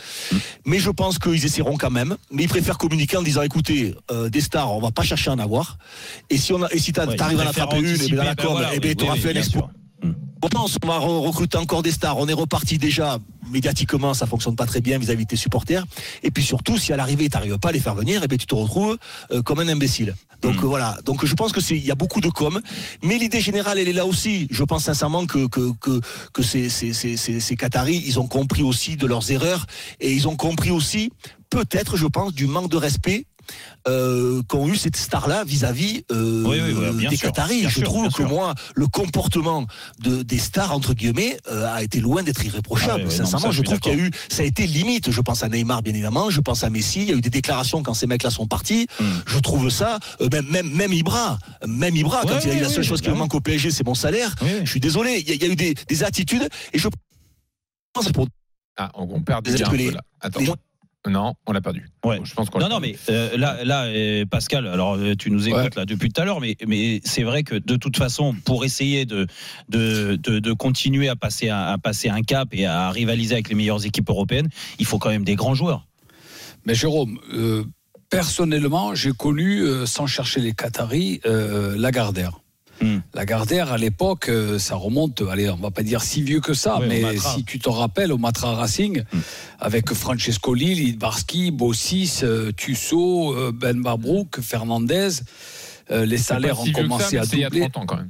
Mais 0.64 0.78
je 0.78 0.90
pense 0.90 1.18
qu'ils 1.18 1.44
essaieront 1.44 1.76
quand 1.76 1.90
même. 1.90 2.16
Mais 2.30 2.44
ils 2.44 2.48
préfèrent 2.48 2.78
communiquer 2.78 3.16
en 3.16 3.22
disant 3.22 3.42
écoutez, 3.42 3.94
euh, 4.10 4.28
des 4.28 4.40
stars, 4.40 4.72
on 4.72 4.80
va 4.80 4.90
pas 4.90 5.02
chercher 5.02 5.30
à 5.30 5.34
en 5.34 5.38
avoir. 5.38 5.78
Et 6.30 6.38
si 6.38 6.52
on 6.52 6.62
a, 6.62 6.68
et 6.72 6.78
si 6.78 6.92
t'arrives 6.92 7.20
à 7.20 7.44
en 7.44 7.46
attraper 7.46 7.78
une, 7.78 7.86
et 7.86 7.90
anticiper, 7.90 8.12
bien 8.12 8.16
dans 8.16 8.24
la 8.24 8.34
ben 8.34 8.44
com, 8.44 8.52
voilà, 8.52 8.70
eh 8.74 8.80
oui, 8.82 8.96
t'auras 8.96 9.14
oui, 9.14 9.20
fait 9.20 9.30
un 9.30 9.32
bien 9.32 9.40
exploit. 9.40 9.70
On 10.44 10.49
pense, 10.49 10.76
on 10.82 10.87
va 10.88 10.99
re- 10.99 11.25
recruter 11.26 11.56
encore 11.56 11.82
des 11.82 11.93
stars? 11.93 12.19
On 12.19 12.26
est 12.26 12.32
reparti 12.32 12.76
déjà 12.78 13.19
médiatiquement, 13.50 14.12
ça 14.14 14.26
fonctionne 14.26 14.56
pas 14.56 14.66
très 14.66 14.81
bien 14.81 14.99
vis-à-vis 14.99 15.25
de 15.25 15.28
tes 15.28 15.37
supporters. 15.37 15.84
Et 16.22 16.31
puis 16.31 16.43
surtout, 16.43 16.78
si 16.78 16.93
à 16.93 16.96
l'arrivée 16.96 17.28
t'arrives 17.28 17.58
pas 17.58 17.69
à 17.69 17.72
les 17.72 17.81
faire 17.81 17.94
venir, 17.94 18.22
et 18.25 18.28
ben 18.28 18.37
tu 18.38 18.46
te 18.46 18.54
retrouves 18.54 18.99
euh, 19.31 19.43
comme 19.43 19.60
un 19.60 19.69
imbécile. 19.69 20.14
Donc 20.40 20.56
Mm. 20.56 20.64
euh, 20.64 20.66
voilà. 20.66 20.99
Donc 21.04 21.25
je 21.25 21.34
pense 21.34 21.52
que 21.52 21.60
c'est, 21.60 21.76
il 21.76 21.84
y 21.84 21.90
a 21.93 21.94
beaucoup 21.94 22.20
de 22.20 22.28
com, 22.28 22.60
mais 23.04 23.19
l'idée 23.19 23.40
générale, 23.40 23.78
elle 23.78 23.88
est 23.88 23.93
là 23.93 24.06
aussi. 24.06 24.49
Je 24.50 24.64
pense 24.64 24.84
sincèrement 24.84 25.26
que 25.26 25.46
que 25.46 25.72
que, 25.81 26.00
que 26.32 26.43
ces, 26.43 26.69
ces, 26.69 26.93
ces, 26.93 27.16
ces, 27.16 27.38
ces 27.38 27.56
Qataris, 27.56 28.02
ils 28.05 28.19
ont 28.19 28.26
compris 28.26 28.62
aussi 28.64 28.96
de 28.96 29.06
leurs 29.06 29.31
erreurs 29.31 29.66
et 30.00 30.12
ils 30.12 30.26
ont 30.26 30.37
compris 30.37 30.70
aussi, 30.72 31.12
peut-être, 31.50 31.96
je 31.96 32.06
pense, 32.06 32.32
du 32.32 32.46
manque 32.48 32.70
de 32.70 32.76
respect. 32.78 33.26
Euh, 33.88 34.42
qu'ont 34.48 34.68
eu 34.68 34.76
cette 34.76 34.96
star-là 34.96 35.42
vis-à-vis 35.44 36.04
euh, 36.12 36.44
Oui, 36.46 36.60
oui, 36.64 36.72
oui, 36.72 36.96
bien 36.96 37.10
des 37.10 37.16
sûr, 37.16 37.28
Qataris. 37.32 37.62
Je 37.64 37.68
sûr, 37.80 37.82
trouve 37.82 38.06
que 38.08 38.14
sûr. 38.22 38.28
moi, 38.28 38.54
le 38.76 38.86
comportement 38.86 39.66
de, 40.00 40.22
des 40.22 40.38
stars, 40.38 40.72
entre 40.72 40.94
guillemets, 40.94 41.36
euh, 41.50 41.66
a 41.74 41.82
été 41.82 41.98
loin 42.00 42.22
d'être 42.22 42.44
irréprochable. 42.44 43.00
Ah 43.00 43.04
non, 43.04 43.10
Sincèrement, 43.10 43.46
ça, 43.46 43.50
je 43.50 43.62
trouve 43.62 43.80
qu'il 43.80 43.92
y 43.98 44.00
a 44.00 44.04
eu, 44.06 44.10
ça 44.28 44.42
a 44.42 44.46
été 44.46 44.66
limite. 44.68 45.10
Je 45.10 45.20
pense 45.20 45.42
à 45.42 45.48
Neymar, 45.48 45.82
bien 45.82 45.92
évidemment. 45.94 46.30
Je 46.30 46.40
pense 46.40 46.62
à 46.62 46.70
Messi. 46.70 47.02
Il 47.02 47.08
y 47.08 47.12
a 47.12 47.16
eu 47.16 47.20
des 47.20 47.30
déclarations 47.30 47.82
quand 47.82 47.94
ces 47.94 48.06
mecs-là 48.06 48.30
sont 48.30 48.46
partis. 48.46 48.86
Mm. 49.00 49.04
Je 49.26 49.38
trouve 49.40 49.68
ça, 49.68 49.98
euh, 50.20 50.28
même, 50.30 50.46
même, 50.48 50.70
même 50.70 50.92
Ibra, 50.92 51.38
même 51.66 51.96
Ibra, 51.96 52.22
quand 52.22 52.38
il 52.44 52.50
a 52.50 52.54
dit 52.54 52.60
la 52.60 52.68
seule 52.68 52.84
chose 52.84 53.00
qui 53.00 53.10
me 53.10 53.14
manque 53.16 53.34
au 53.34 53.40
PSG, 53.40 53.70
c'est 53.72 53.84
mon 53.86 53.94
salaire. 53.94 54.32
Je 54.64 54.70
suis 54.70 54.80
désolé. 54.80 55.18
Il 55.18 55.28
y, 55.28 55.32
a- 55.32 55.34
il 55.34 55.42
y 55.42 55.46
a 55.46 55.48
eu 55.48 55.56
des, 55.56 55.74
des 55.74 56.04
attitudes 56.04 56.48
et 56.72 56.78
je 56.78 56.88
pense 57.92 58.10
pour 58.12 58.28
Ah, 58.76 58.90
on, 58.94 59.08
on 59.16 59.20
perd 59.22 59.44
Des 59.44 59.56
là. 59.56 60.00
Attends. 60.20 60.40
gens- 60.44 60.54
Non, 61.08 61.34
on 61.46 61.52
l'a 61.52 61.60
perdu. 61.60 61.88
Ouais. 62.04 62.20
Je 62.22 62.32
pense 62.34 62.49
qu'on 62.49 62.60
Non, 62.60 62.69
l'a 62.69 62.75
non, 62.76 62.81
perdu. 62.81 62.96
mais 63.08 63.12
euh, 63.14 63.37
là, 63.37 63.64
là, 63.64 63.84
euh, 63.87 64.25
Pascal, 64.25 64.69
alors 64.69 64.94
euh, 64.94 65.14
tu 65.16 65.32
nous 65.32 65.49
écoutes 65.49 65.58
Ouais. 65.60 65.70
là 65.76 65.84
depuis 65.84 66.10
tout 66.12 66.20
à 66.20 66.25
l'heure, 66.25 66.40
mais, 66.40 66.56
mais 66.66 67.00
c'est 67.04 67.25
vrai 67.25 67.43
que 67.43 67.56
de 67.56 67.75
toute 67.76 67.96
façon, 67.96 68.34
pour 68.44 68.64
essayer 68.64 69.04
de, 69.04 69.26
de, 69.69 70.14
de, 70.14 70.38
de 70.38 70.52
continuer 70.52 71.08
à 71.08 71.16
passer 71.16 71.49
un, 71.50 71.58
à 71.60 71.76
passer 71.78 72.08
un 72.08 72.22
cap 72.22 72.49
et 72.52 72.66
à 72.66 72.88
rivaliser 72.90 73.34
avec 73.34 73.49
les 73.49 73.56
meilleures 73.56 73.84
équipes 73.84 74.08
européennes, 74.10 74.49
il 74.78 74.87
faut 74.87 74.99
quand 74.99 75.10
même 75.10 75.25
des 75.25 75.34
grands 75.34 75.54
joueurs. 75.54 75.88
Mais 76.66 76.75
Jérôme, 76.76 77.19
euh, 77.32 77.64
personnellement, 78.08 78.94
j'ai 78.94 79.10
connu, 79.12 79.62
euh, 79.62 79.87
sans 79.87 80.06
chercher 80.06 80.40
les 80.40 80.52
Qataris, 80.52 81.20
euh, 81.26 81.76
Lagardère. 81.76 82.38
Lagardère, 83.14 83.72
à 83.72 83.78
l'époque, 83.78 84.28
euh, 84.28 84.58
ça 84.58 84.75
remonte, 84.76 85.22
allez, 85.31 85.49
on 85.50 85.56
va 85.56 85.70
pas 85.70 85.82
dire 85.82 86.02
si 86.02 86.22
vieux 86.22 86.40
que 86.40 86.54
ça, 86.54 86.81
mais 86.87 87.16
si 87.19 87.44
tu 87.44 87.58
te 87.58 87.69
rappelles, 87.69 88.12
au 88.12 88.19
Matra 88.19 88.54
Racing, 88.54 89.02
Hmm. 89.12 89.19
avec 89.60 89.93
Francesco 89.93 90.54
Lille, 90.54 90.81
Idbarski, 90.88 91.50
Bossis, 91.50 92.20
euh, 92.22 92.52
Tussaud, 92.52 93.34
euh, 93.37 93.52
Ben 93.52 93.76
Mabrouk, 93.76 94.40
Fernandez, 94.40 95.08
les 95.90 96.19
salaires 96.19 96.58
ont 96.60 96.72
commencé 96.72 97.16
ça, 97.16 97.22
à 97.22 97.25
c'est 97.26 97.37
il 97.37 97.40
y 97.40 97.44
a 97.44 97.50
doubler. 97.50 97.69
30 97.70 97.76
ans 97.76 97.87
quand 97.87 97.96
même. 97.96 98.08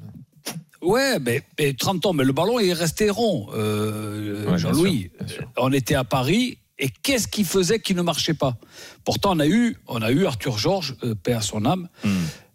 Ouais, 0.82 1.18
mais, 1.20 1.42
mais 1.58 1.72
30 1.74 2.06
ans, 2.06 2.12
mais 2.12 2.24
le 2.24 2.32
ballon 2.32 2.58
est 2.60 2.72
resté 2.72 3.08
rond, 3.10 3.48
euh, 3.54 4.50
Ouais, 4.50 4.58
Jean-Louis. 4.58 5.10
On 5.56 5.72
était 5.72 5.94
à 5.94 6.04
Paris. 6.04 6.58
Et 6.78 6.88
qu'est-ce 7.02 7.28
qui 7.28 7.44
faisait 7.44 7.78
qui 7.78 7.94
ne 7.94 8.02
marchait 8.02 8.34
pas? 8.34 8.56
Pourtant, 9.04 9.36
on 9.36 9.38
a 9.40 9.46
eu, 9.46 9.76
on 9.86 10.02
a 10.02 10.10
eu 10.10 10.26
Arthur 10.26 10.58
Georges, 10.58 10.96
euh, 11.04 11.14
paix 11.14 11.32
à 11.34 11.40
son 11.40 11.64
âme. 11.64 11.88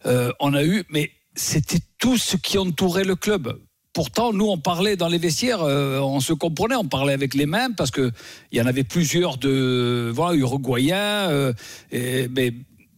Euh, 0.06 0.32
on 0.42 0.54
a 0.54 0.64
eu, 0.66 0.84
mais 0.90 1.12
c'était 1.38 1.80
tout 2.00 2.18
ce 2.18 2.36
qui 2.36 2.58
entourait 2.58 3.04
le 3.06 3.16
club. 3.16 3.58
Pourtant, 3.94 4.32
nous, 4.34 4.46
on 4.48 4.58
parlait 4.60 4.96
dans 4.96 5.08
les 5.08 5.18
vestiaires, 5.18 5.62
euh, 5.64 6.00
on 6.00 6.20
se 6.20 6.34
comprenait, 6.34 6.76
on 6.76 6.84
parlait 6.86 7.14
avec 7.14 7.34
les 7.34 7.46
mêmes 7.48 7.74
parce 7.76 7.90
que 7.92 8.12
il 8.52 8.58
y 8.60 8.62
en 8.62 8.66
avait 8.68 8.84
plusieurs 8.84 9.38
de, 9.38 10.12
voilà, 10.14 10.36
uruguayens. 10.36 11.30
euh, 11.30 11.54
et- 11.92 12.28
mais 12.28 12.54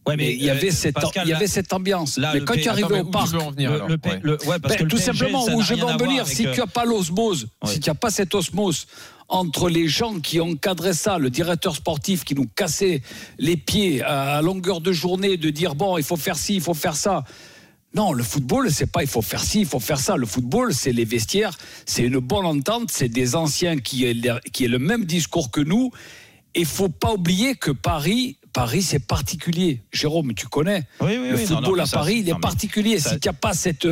Ouais, 0.06 0.16
mais 0.16 0.34
il 0.34 0.42
y 0.42 0.48
euh, 0.48 0.52
avait 0.52 0.70
cette, 0.70 0.94
Pascal, 0.94 1.26
il 1.26 1.28
y 1.28 1.30
là- 1.32 1.36
avait 1.36 1.46
cette 1.46 1.72
ambiance. 1.74 2.16
là, 2.16 2.32
mais 2.34 2.40
quand 2.40 2.54
P- 2.54 2.62
tu 2.62 2.70
mais 2.70 2.94
au 2.94 3.04
parc, 3.04 4.88
tout 4.88 4.96
simplement, 4.98 5.44
où 5.54 5.60
je 5.60 5.74
veux 5.74 5.84
en 5.84 5.96
venir, 5.98 6.26
si 6.26 6.46
euh, 6.46 6.52
tu 6.54 6.60
n'as 6.60 6.66
pas 6.66 6.86
l'osmose, 6.86 7.48
Ouais. 7.62 7.70
si 7.70 7.80
tu 7.80 7.90
n'as 7.90 7.94
pas 7.94 8.10
cette 8.10 8.34
osmose 8.34 8.86
entre 9.28 9.68
les 9.68 9.88
gens 9.88 10.18
qui 10.18 10.40
encadraient 10.40 10.94
ça, 10.94 11.18
le 11.18 11.28
directeur 11.30 11.76
sportif 11.76 12.24
qui 12.24 12.34
nous 12.34 12.46
cassait 12.56 13.02
les 13.38 13.56
pieds 13.58 14.02
à 14.02 14.40
longueur 14.42 14.80
de 14.80 14.90
journée, 14.90 15.36
de 15.36 15.50
dire 15.50 15.74
bon, 15.74 15.98
il 15.98 16.02
faut 16.04 16.16
faire 16.16 16.36
ci, 16.36 16.54
il 16.56 16.60
faut 16.62 16.74
faire 16.74 16.96
ça. 16.96 17.22
Non, 17.94 18.12
le 18.12 18.22
football, 18.22 18.70
c'est 18.70 18.86
pas 18.90 19.02
il 19.02 19.08
faut 19.08 19.22
faire 19.22 19.42
ci, 19.42 19.60
il 19.60 19.66
faut 19.66 19.80
faire 19.80 19.98
ça. 19.98 20.16
Le 20.16 20.26
football, 20.26 20.72
c'est 20.72 20.92
les 20.92 21.04
vestiaires, 21.04 21.56
c'est 21.86 22.02
une 22.04 22.18
bonne 22.18 22.46
entente, 22.46 22.90
c'est 22.92 23.08
des 23.08 23.34
anciens 23.34 23.78
qui 23.78 24.04
aient, 24.04 24.16
qui 24.52 24.64
aient 24.64 24.68
le 24.68 24.78
même 24.78 25.04
discours 25.04 25.50
que 25.50 25.60
nous. 25.60 25.90
Et 26.54 26.64
faut 26.64 26.88
pas 26.88 27.12
oublier 27.14 27.56
que 27.56 27.70
Paris, 27.72 28.36
Paris, 28.52 28.82
c'est 28.82 28.98
particulier. 29.04 29.82
Jérôme, 29.92 30.34
tu 30.34 30.46
connais. 30.46 30.84
Oui, 31.00 31.16
oui, 31.20 31.30
le 31.30 31.36
oui, 31.36 31.44
non, 31.44 31.56
non, 31.56 31.56
football 31.62 31.80
à 31.80 31.86
ça, 31.86 31.96
Paris, 31.98 32.18
il 32.20 32.28
est 32.28 32.38
particulier. 32.40 32.98
ça- 33.00 33.10
si 33.10 33.20
tu 33.20 33.28
n'as 33.28 33.32
pas 33.32 33.54
cette 33.54 33.86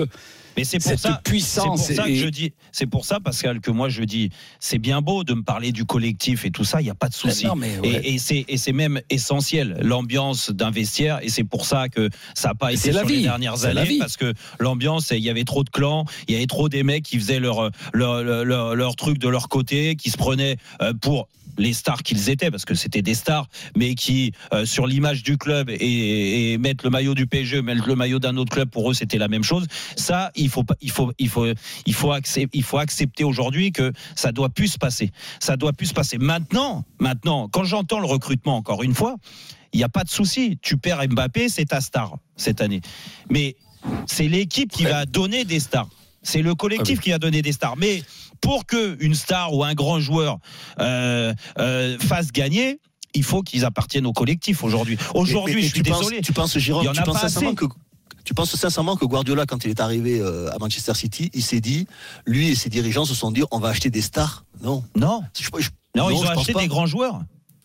Mais 0.58 0.64
c'est 0.64 0.78
pour 0.78 0.90
cette 0.90 0.98
ça, 1.00 1.20
puissance 1.24 1.80
C'est 1.86 1.94
pour 1.94 2.04
ça 2.04 2.08
et- 2.10 2.14
que 2.14 2.18
je 2.20 2.28
dis, 2.28 2.52
c'est 2.72 2.86
pour 2.86 3.04
ça, 3.04 3.20
Pascal, 3.20 3.60
que 3.60 3.70
moi 3.70 3.88
je 3.88 4.02
dis, 4.02 4.30
c'est 4.60 4.78
bien 4.78 5.00
beau 5.00 5.24
de 5.24 5.34
me 5.34 5.42
parler 5.42 5.72
du 5.72 5.84
collectif 5.84 6.44
et 6.44 6.50
tout 6.50 6.64
ça, 6.64 6.80
il 6.80 6.84
n'y 6.84 6.90
a 6.90 6.94
pas 6.94 7.08
de 7.08 7.14
souci. 7.14 7.46
Ouais. 7.48 8.00
Et, 8.04 8.18
et 8.48 8.56
c'est 8.56 8.72
même 8.72 9.00
essentiel 9.10 9.78
l'ambiance 9.80 10.50
d'un 10.50 10.70
vestiaire 10.70 11.18
et 11.22 11.28
c'est 11.28 11.44
pour 11.44 11.64
ça 11.64 11.88
que 11.88 12.08
ça 12.34 12.48
n'a 12.48 12.54
pas 12.54 12.72
été 12.72 12.92
la 12.92 13.00
sur 13.00 13.08
vie, 13.08 13.16
les 13.16 13.22
dernières 13.22 13.56
la 13.62 13.70
années 13.82 13.98
parce 13.98 14.16
que 14.16 14.32
l'ambiance 14.58 15.10
il 15.10 15.22
y 15.22 15.30
avait 15.30 15.44
trop 15.44 15.64
de 15.64 15.70
clans, 15.70 16.04
il 16.28 16.34
y 16.34 16.36
avait 16.36 16.46
trop 16.46 16.68
des 16.68 16.82
mecs 16.82 17.04
qui 17.04 17.18
faisaient 17.18 17.40
leur 17.40 17.70
leur, 17.92 18.22
leur, 18.22 18.44
leur- 18.44 18.74
leur 18.76 18.96
truc 18.96 19.18
de 19.18 19.28
leur 19.28 19.48
côté, 19.48 19.96
qui 19.96 20.10
se 20.10 20.16
prenaient 20.16 20.56
euh, 20.82 20.92
pour 20.94 21.28
les 21.58 21.72
stars 21.72 22.02
qu'ils 22.02 22.30
étaient, 22.30 22.50
parce 22.50 22.64
que 22.64 22.74
c'était 22.74 23.02
des 23.02 23.14
stars, 23.14 23.48
mais 23.76 23.94
qui, 23.94 24.32
euh, 24.52 24.64
sur 24.64 24.86
l'image 24.86 25.22
du 25.22 25.36
club 25.36 25.68
et, 25.70 26.52
et 26.52 26.58
mettre 26.58 26.84
le 26.84 26.90
maillot 26.90 27.14
du 27.14 27.26
PSG, 27.26 27.60
mettre 27.62 27.86
le 27.86 27.96
maillot 27.96 28.18
d'un 28.18 28.36
autre 28.36 28.52
club, 28.52 28.70
pour 28.70 28.90
eux, 28.90 28.94
c'était 28.94 29.18
la 29.18 29.28
même 29.28 29.42
chose. 29.44 29.66
Ça, 29.96 30.30
il 30.36 30.48
faut, 30.48 30.64
pas- 30.64 30.76
il 30.80 30.90
faut, 30.90 31.12
il 31.18 31.28
faut, 31.28 31.46
il 31.86 31.94
faut, 31.94 32.12
accepter, 32.12 32.56
il 32.58 32.62
faut 32.62 32.78
accepter 32.78 33.24
aujourd'hui 33.24 33.72
que 33.72 33.92
ça 34.14 34.32
doit 34.32 34.48
plus 34.48 34.68
se 34.68 34.78
passer. 34.78 35.10
Ça 35.40 35.56
doit 35.56 35.72
plus 35.72 35.86
se 35.86 35.94
passer. 35.94 36.18
Maintenant, 36.18 36.84
maintenant, 37.00 37.48
quand 37.48 37.64
j'entends 37.64 38.00
le 38.00 38.06
recrutement, 38.06 38.56
encore 38.56 38.82
une 38.82 38.94
fois, 38.94 39.16
il 39.72 39.78
n'y 39.78 39.84
a 39.84 39.88
pas 39.88 40.04
de 40.04 40.08
souci. 40.10 40.58
Tu 40.62 40.76
perds 40.78 41.06
Mbappé, 41.08 41.48
c'est 41.48 41.66
ta 41.66 41.80
star 41.80 42.16
cette 42.36 42.60
année. 42.60 42.80
Mais 43.30 43.56
c'est 44.06 44.28
l'équipe 44.28 44.70
qui 44.70 44.84
va 44.84 45.04
donner 45.06 45.44
des 45.44 45.60
stars. 45.60 45.88
C'est 46.22 46.42
le 46.42 46.54
collectif 46.54 47.00
qui 47.00 47.10
va 47.10 47.18
donner 47.18 47.42
des 47.42 47.52
stars. 47.52 47.76
Mais 47.76 48.02
pour 48.40 48.66
que 48.66 48.96
une 49.00 49.14
star 49.14 49.54
ou 49.54 49.64
un 49.64 49.74
grand 49.74 50.00
joueur 50.00 50.38
euh, 50.80 51.32
euh, 51.58 51.98
fasse 51.98 52.32
gagner, 52.32 52.80
il 53.14 53.24
faut 53.24 53.42
qu'ils 53.42 53.64
appartiennent 53.64 54.06
au 54.06 54.12
collectif 54.12 54.62
aujourd'hui. 54.62 54.98
Aujourd'hui, 55.14 55.62
je 55.62 55.68
suis 55.68 55.82
tu 55.82 55.90
penses- 55.90 56.00
désolé. 56.00 56.20
tu 56.20 56.32
penses, 56.32 56.54
Il 56.54 56.60
Jérôme, 56.60 56.84
y 56.84 56.88
en 56.88 56.92
tu 56.92 57.00
a 57.00 57.02
penses 57.02 57.14
pas 57.14 57.20
sincèrement 57.28 57.48
assez. 57.50 57.56
que. 57.56 57.64
Tu 58.24 58.34
penses 58.34 58.54
sincèrement 58.54 58.94
que 58.96 59.06
Guardiola, 59.06 59.46
quand 59.46 59.64
il 59.64 59.70
est 59.70 59.80
arrivé 59.80 60.20
euh, 60.20 60.50
à 60.52 60.58
Manchester 60.58 60.92
City, 60.92 61.30
il 61.32 61.42
s'est 61.42 61.62
dit, 61.62 61.86
lui 62.26 62.48
et 62.48 62.54
ses 62.54 62.68
dirigeants 62.68 63.06
se 63.06 63.14
sont 63.14 63.30
dit, 63.30 63.42
on 63.50 63.58
va 63.58 63.70
acheter 63.70 63.88
des 63.88 64.02
stars 64.02 64.44
Non. 64.62 64.84
Non, 64.94 65.22
Je- 65.38 65.44
je- 65.60 65.70
non, 65.96 66.10
ils 66.10 66.16
ont 66.16 66.28
acheté 66.28 66.52
des 66.52 66.66
grands 66.68 66.84
joueurs. 66.86 67.22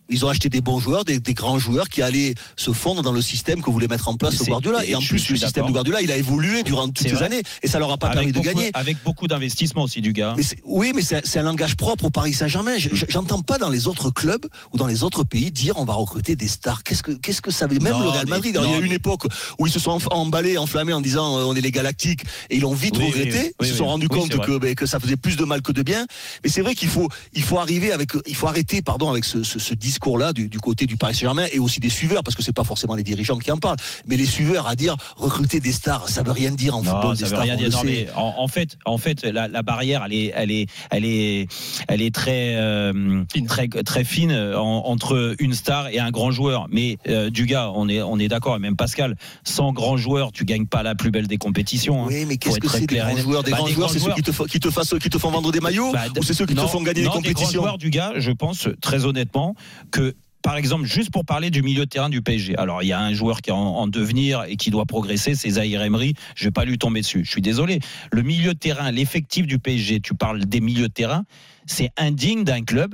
Ils 0.10 0.25
ont 0.25 0.29
acheté 0.29 0.50
des 0.50 0.62
bons 0.62 0.79
joueurs, 0.79 1.05
des, 1.05 1.19
des 1.19 1.33
grands 1.33 1.60
joueurs 1.60 1.88
qui 1.89 2.01
allaient 2.01 2.36
se 2.57 2.72
fondre 2.72 3.01
dans 3.01 3.12
le 3.13 3.22
système 3.22 3.62
que 3.62 3.72
voulait 3.72 3.88
mettre 3.88 4.10
en 4.10 4.15
place 4.15 4.36
C'est- 4.36 4.45
Guardiola. 4.45 4.86
Et 4.86 4.95
en 4.95 5.00
je 5.00 5.07
plus, 5.10 5.29
le 5.29 5.38
système 5.38 5.65
de 5.67 5.72
Guardiola, 5.72 6.01
il 6.01 6.12
a 6.12 6.17
évolué 6.17 6.63
durant 6.63 6.88
toutes 6.88 7.00
ces 7.07 7.22
années 7.24 7.41
et 7.62 7.67
ça 7.67 7.79
leur 7.79 7.91
a 7.91 7.98
pas 7.98 8.10
permis 8.10 8.31
de 8.31 8.39
gagner. 8.39 8.69
avec 8.74 8.98
beaucoup 9.03 9.27
d'investissement 9.27 9.83
aussi 9.83 10.01
du 10.01 10.12
gars. 10.13 10.33
Mais 10.38 10.43
c'est- 10.43 10.60
oui, 10.65 10.91
mais 10.93 11.01
c'est 11.01 11.39
un 11.39 11.43
langage 11.43 11.75
propre 11.75 12.05
au 12.05 12.10
Paris 12.10 12.33
Saint-Germain. 12.33 12.77
Je- 12.77 12.89
je- 12.93 13.05
J'entends 13.10 13.41
pas 13.41 13.57
dans 13.57 13.69
les 13.69 13.88
autres 13.88 14.10
clubs 14.12 14.45
ou 14.74 14.77
dans 14.77 14.88
les 14.88 15.03
autres 15.03 15.24
pays 15.24 15.51
dire 15.51 15.75
on 15.77 15.86
va 15.86 15.93
recruter 15.93 16.36
des 16.36 16.48
stars. 16.48 16.83
Qu'est-ce 16.83 17.03
que 17.03 17.12
qu'est-ce 17.12 17.41
que 17.41 17.51
ça 17.51 17.67
veut? 17.67 17.79
Même 17.79 17.93
Non, 17.93 18.00
le 18.01 18.10
Real 18.10 18.27
Madrid. 18.27 18.55
Alors, 18.57 18.69
il 18.69 18.74
y 18.74 18.75
a 18.75 18.79
eu 18.79 18.86
une 18.86 18.91
époque 18.91 19.24
où 19.60 19.67
ils 19.67 19.72
se 19.74 19.79
sont 19.79 19.98
emballés, 20.12 20.57
enflammés 20.57 20.93
en 20.93 21.01
disant 21.01 21.38
euh, 21.38 21.43
on 21.45 21.55
est 21.55 21.62
les 21.62 21.72
Galactiques 21.72 22.24
et 22.50 22.55
ils 22.57 22.62
l'ont 22.62 22.74
vite 22.74 22.98
Oui, 22.98 23.05
regretté. 23.05 23.31
oui, 23.31 23.51
oui, 23.62 23.67
ils 23.67 23.67
se 23.67 23.75
sont 23.75 23.86
rendus 23.86 24.07
compte 24.10 24.36
que, 24.38 24.57
ben, 24.57 24.75
que 24.75 24.86
ça 24.86 25.00
faisait 25.00 25.15
plus 25.15 25.36
de 25.38 25.45
mal 25.45 25.62
que 25.62 25.72
de 25.72 25.81
bien. 25.83 26.05
Mais 26.43 26.50
c'est 26.50 26.62
vrai 26.62 26.75
qu'il 26.75 26.89
faut 26.89 27.07
il 27.33 27.43
faut 27.43 27.60
arriver 27.60 27.91
avec 27.91 28.12
il 28.27 28.36
faut 28.36 28.48
arrêter 28.48 28.81
pardon 28.81 29.10
avec 29.10 29.24
ce, 29.25 29.43
ce- 29.43 29.60
ce 29.60 29.74
discours-là 29.93 30.33
du, 30.33 30.50
du 30.50 30.59
côté 30.59 30.85
du 30.85 30.97
Paris 30.97 31.13
Saint-Germain 31.13 31.45
et 31.53 31.59
aussi 31.59 31.79
des 31.79 31.89
suiveurs 31.89 32.23
parce 32.23 32.35
que 32.35 32.41
c'est 32.41 32.53
pas 32.53 32.63
forcément 32.63 32.95
les 32.95 33.03
dirigeants 33.03 33.38
qui 33.38 33.51
en 33.51 33.57
parlent, 33.57 33.77
mais 34.07 34.17
les 34.17 34.25
suiveurs 34.25 34.67
à 34.67 34.75
dire 34.75 34.95
recruter 35.17 35.59
des 35.59 35.71
stars, 35.71 36.09
ça 36.09 36.23
veut 36.23 36.31
rien 36.31 36.51
dire 36.51 36.75
en 36.75 36.81
Non, 36.83 36.91
football. 36.91 37.15
ça 37.17 37.23
des 37.25 37.29
veut 37.29 37.35
stars, 37.35 37.41
rien 37.43 37.55
dire. 37.55 37.69
Non, 37.69 37.83
mais 37.85 38.07
en, 38.15 38.33
en 38.38 38.47
fait, 38.47 38.77
en 38.85 38.97
fait, 38.97 39.23
la, 39.23 39.47
la 39.47 39.62
barrière, 39.62 40.03
elle 40.05 40.13
est, 40.13 40.33
elle 40.35 40.51
est, 40.51 40.65
elle 40.89 41.05
est, 41.05 41.47
elle 41.88 42.01
est 42.01 42.13
très, 42.13 42.55
euh, 42.55 43.23
Fine. 43.31 43.45
très, 43.47 43.67
très 43.67 44.03
fine 44.03 44.31
euh, 44.31 44.57
en- 44.57 44.83
entre 44.88 45.35
une 45.39 45.53
star 45.53 45.88
et 45.89 46.00
un 46.00 46.09
grand 46.12 46.31
joueur. 46.31 46.67
Mais 46.71 46.97
euh, 47.07 47.29
du 47.29 47.45
gars, 47.45 47.71
on 47.75 47.88
est, 47.88 48.01
on 48.01 48.17
est 48.19 48.27
d'accord. 48.27 48.55
Et 48.55 48.59
même 48.59 48.75
Pascal, 48.75 49.15
sans 49.43 49.71
grand 49.73 49.97
joueur, 49.97 50.31
tu 50.31 50.43
gagnes 50.45 50.65
pas 50.65 50.81
la 50.83 50.95
plus 50.95 51.12
belle 51.12 51.27
des 51.27 51.38
compétitions. 51.38 52.03
hein. 52.03 52.07
Oui, 52.09 52.25
mais 52.27 52.38
qu'est-ce 52.38 52.57
être 52.57 52.62
que 52.63 52.67
très 52.67 52.79
c'est 52.79 52.88
des 52.88 52.97
grands 52.97 53.15
joueurs? 53.17 53.43
Des 53.43 53.51
Bah, 53.51 53.57
grands 53.57 53.67
des 53.67 53.73
joueurs, 53.73 53.89
c'est 53.91 54.00
ceux 54.00 54.13
qui 54.13 54.21
te, 54.23 54.31
qui, 54.47 54.59
te 54.59 54.69
fassent- 54.71 54.95
qui 55.01 55.09
te 55.09 55.17
font 55.19 55.29
vendre 55.31 55.51
des 55.51 55.59
maillots? 55.59 55.91
Bah, 55.93 56.05
ou 56.17 56.23
c'est 56.23 56.33
ceux 56.33 56.45
qui 56.45 56.55
non, 56.55 56.63
te 56.65 56.69
font 56.69 56.81
gagner 56.81 57.03
non, 57.03 57.12
les 57.13 57.21
Des 57.21 57.21
grands 57.21 57.33
compétitions? 57.33 57.62
joueurs 57.62 57.77
du 57.77 57.89
gars, 57.89 58.13
je 58.17 58.31
pense 58.31 58.67
très 58.81 59.05
honnêtement 59.05 59.55
que 59.91 60.15
par 60.41 60.57
exemple, 60.57 60.83
juste 60.83 61.09
pour 61.09 61.23
parler 61.23 61.49
du 61.51 61.61
milieu 61.61 61.85
de 61.85 61.89
terrain 61.89 62.09
du 62.09 62.21
PSG. 62.21 62.57
Alors, 62.57 62.83
il 62.83 62.87
y 62.87 62.91
a 62.91 62.99
un 62.99 63.13
joueur 63.13 63.41
qui 63.41 63.49
est 63.49 63.53
en, 63.53 63.57
en 63.77 63.87
devenir 63.87 64.43
et 64.43 64.57
qui 64.57 64.71
doit 64.71 64.85
progresser, 64.85 65.35
c'est 65.35 65.51
Zahir 65.51 65.81
Emery. 65.81 66.15
Je 66.35 66.43
vais 66.43 66.51
pas 66.51 66.65
lui 66.65 66.77
tomber 66.77 66.99
dessus. 66.99 67.23
Je 67.23 67.29
suis 67.31 67.41
désolé. 67.41 67.79
Le 68.11 68.23
milieu 68.23 68.53
de 68.53 68.59
terrain, 68.59 68.91
l'effectif 68.91 69.47
du 69.47 69.57
PSG, 69.57 70.01
tu 70.01 70.15
parles 70.15 70.43
des 70.43 70.59
milieux 70.59 70.89
de 70.89 70.93
terrain, 70.93 71.23
c'est 71.65 71.91
indigne 71.95 72.43
d'un 72.43 72.61
club 72.61 72.93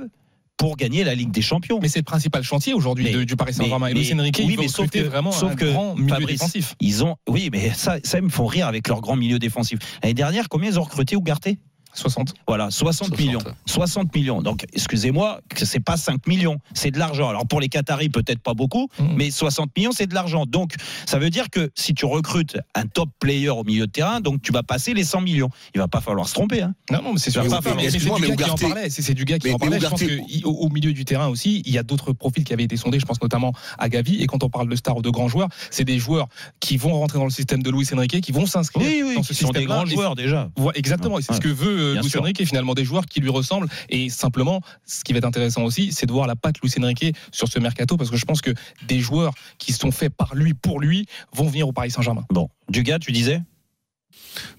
pour 0.56 0.76
gagner 0.76 1.02
la 1.02 1.16
Ligue 1.16 1.32
des 1.32 1.42
Champions. 1.42 1.80
Mais 1.82 1.88
c'est 1.88 1.98
le 1.98 2.04
principal 2.04 2.44
chantier 2.44 2.72
aujourd'hui 2.72 3.26
du 3.26 3.34
Paris 3.34 3.52
Saint-Germain. 3.54 3.88
Et 3.88 3.94
Luis 3.94 4.14
Enrique, 4.14 4.40
oui, 4.44 4.56
mais 4.56 4.68
sauf 4.68 4.88
que- 4.88 5.00
vraiment 5.00 5.32
sauf 5.32 5.50
un 5.50 5.56
que 5.56 5.72
grand 5.72 5.96
milieu 5.96 6.08
Fabrice, 6.08 6.38
défensif. 6.38 6.74
Ils 6.80 7.02
ont, 7.02 7.16
oui, 7.28 7.48
mais 7.50 7.70
ça, 7.74 7.96
ça 8.04 8.18
ils 8.18 8.24
me 8.24 8.28
font 8.28 8.46
rire 8.46 8.68
avec 8.68 8.86
leur 8.86 9.00
grand 9.00 9.16
milieu 9.16 9.40
défensif. 9.40 9.80
L'année 10.04 10.14
dernière, 10.14 10.48
combien 10.48 10.70
ils 10.70 10.78
ont 10.78 10.84
recruté 10.84 11.16
Ougarté 11.16 11.58
60. 11.94 12.34
Voilà, 12.46 12.70
60, 12.70 13.08
60. 13.08 13.18
millions. 13.18 13.40
60 13.66 14.14
millions. 14.14 14.42
Donc, 14.42 14.64
excusez-moi, 14.72 15.40
que 15.48 15.64
c'est 15.64 15.80
pas 15.80 15.96
5 15.96 16.26
millions, 16.26 16.58
c'est 16.74 16.90
de 16.90 16.98
l'argent. 16.98 17.28
Alors 17.28 17.46
pour 17.46 17.60
les 17.60 17.68
Qataris, 17.68 18.08
peut-être 18.08 18.40
pas 18.40 18.54
beaucoup, 18.54 18.88
Mhm. 18.98 19.14
mais 19.16 19.30
60 19.30 19.70
millions, 19.76 19.92
c'est 19.92 20.06
de 20.06 20.14
l'argent. 20.14 20.44
Donc, 20.46 20.74
ça 21.06 21.18
veut 21.18 21.30
dire 21.30 21.50
que 21.50 21.70
si 21.74 21.94
tu 21.94 22.04
recrutes 22.04 22.56
un 22.74 22.86
top 22.86 23.10
player 23.18 23.48
au 23.50 23.64
milieu 23.64 23.86
de 23.86 23.92
terrain, 23.92 24.20
donc 24.20 24.42
tu 24.42 24.52
vas 24.52 24.62
passer 24.62 24.94
les 24.94 25.04
100 25.04 25.20
millions. 25.20 25.50
Il 25.74 25.78
va 25.78 25.88
pas 25.88 26.00
falloir 26.00 26.28
se 26.28 26.34
tromper. 26.34 26.62
Hein. 26.62 26.74
Non, 26.90 27.02
non, 27.02 27.12
mais 27.14 27.18
c'est 27.18 27.30
sûr. 27.30 27.42
Que 27.42 27.82
excuse-moi, 27.84 28.18
du 28.20 28.28
mais 28.28 28.36
gars 28.36 28.44
qui 28.46 28.50
en 28.50 28.54
parlait. 28.56 28.90
C'est 28.90 29.02
c'est 29.02 29.14
du 29.14 29.24
gars 29.24 29.38
qui 29.38 29.48
Mais- 29.48 29.54
en 29.54 29.58
mais 29.60 29.78
parlait. 29.78 29.80
Je 29.80 29.86
pense 29.86 30.02
qu'au 30.44 30.50
au 30.50 30.68
milieu 30.68 30.92
du 30.92 31.04
terrain 31.04 31.28
aussi, 31.28 31.62
il 31.64 31.72
y 31.72 31.78
a 31.78 31.82
d'autres 31.82 32.12
profils 32.12 32.44
qui 32.44 32.52
avaient 32.52 32.64
été 32.64 32.76
sondés. 32.76 33.00
Je 33.00 33.06
pense 33.06 33.20
notamment 33.22 33.52
à 33.78 33.88
Gavi. 33.88 34.16
Et 34.22 34.26
quand 34.26 34.42
on 34.44 34.48
parle 34.50 34.68
de 34.68 34.76
stars 34.76 34.96
ou 34.98 35.02
de 35.02 35.10
grands 35.10 35.28
joueurs, 35.28 35.48
c'est 35.70 35.84
des 35.84 35.98
joueurs 35.98 36.28
qui 36.60 36.76
vont 36.76 36.92
rentrer 36.98 37.18
dans 37.18 37.24
le 37.24 37.30
système 37.30 37.62
de 37.62 37.70
Luis 37.70 37.86
Enrique, 37.94 38.20
qui 38.20 38.32
vont 38.32 38.46
s'inscrire 38.46 39.14
dans 39.16 39.22
ce 39.22 39.28
qui 39.32 39.34
sont 39.34 39.50
des 39.50 39.64
grands 39.64 39.86
joueurs 39.86 40.14
déjà. 40.14 40.50
Exactement, 40.74 41.18
et 41.18 41.22
c'est 41.22 41.34
ce 41.34 41.40
que 41.40 41.48
veut 41.48 41.79
Bien 41.92 42.02
Luis 42.02 42.10
sûr. 42.10 42.22
Enrique, 42.22 42.44
finalement, 42.44 42.74
des 42.74 42.84
joueurs 42.84 43.06
qui 43.06 43.20
lui 43.20 43.30
ressemblent. 43.30 43.68
Et 43.88 44.08
simplement, 44.08 44.60
ce 44.86 45.04
qui 45.04 45.12
va 45.12 45.18
être 45.18 45.24
intéressant 45.24 45.62
aussi, 45.62 45.92
c'est 45.92 46.06
de 46.06 46.12
voir 46.12 46.26
la 46.26 46.36
patte 46.36 46.56
Luis 46.62 46.72
Enrique 46.80 47.14
sur 47.32 47.48
ce 47.48 47.58
mercato, 47.58 47.96
parce 47.96 48.10
que 48.10 48.16
je 48.16 48.24
pense 48.24 48.40
que 48.40 48.52
des 48.86 49.00
joueurs 49.00 49.34
qui 49.58 49.72
sont 49.72 49.90
faits 49.90 50.14
par 50.14 50.34
lui, 50.34 50.54
pour 50.54 50.80
lui, 50.80 51.06
vont 51.34 51.46
venir 51.46 51.68
au 51.68 51.72
Paris 51.72 51.90
Saint-Germain. 51.90 52.24
Bon, 52.30 52.48
du 52.68 52.82
gars, 52.82 52.98
tu 52.98 53.12
disais? 53.12 53.42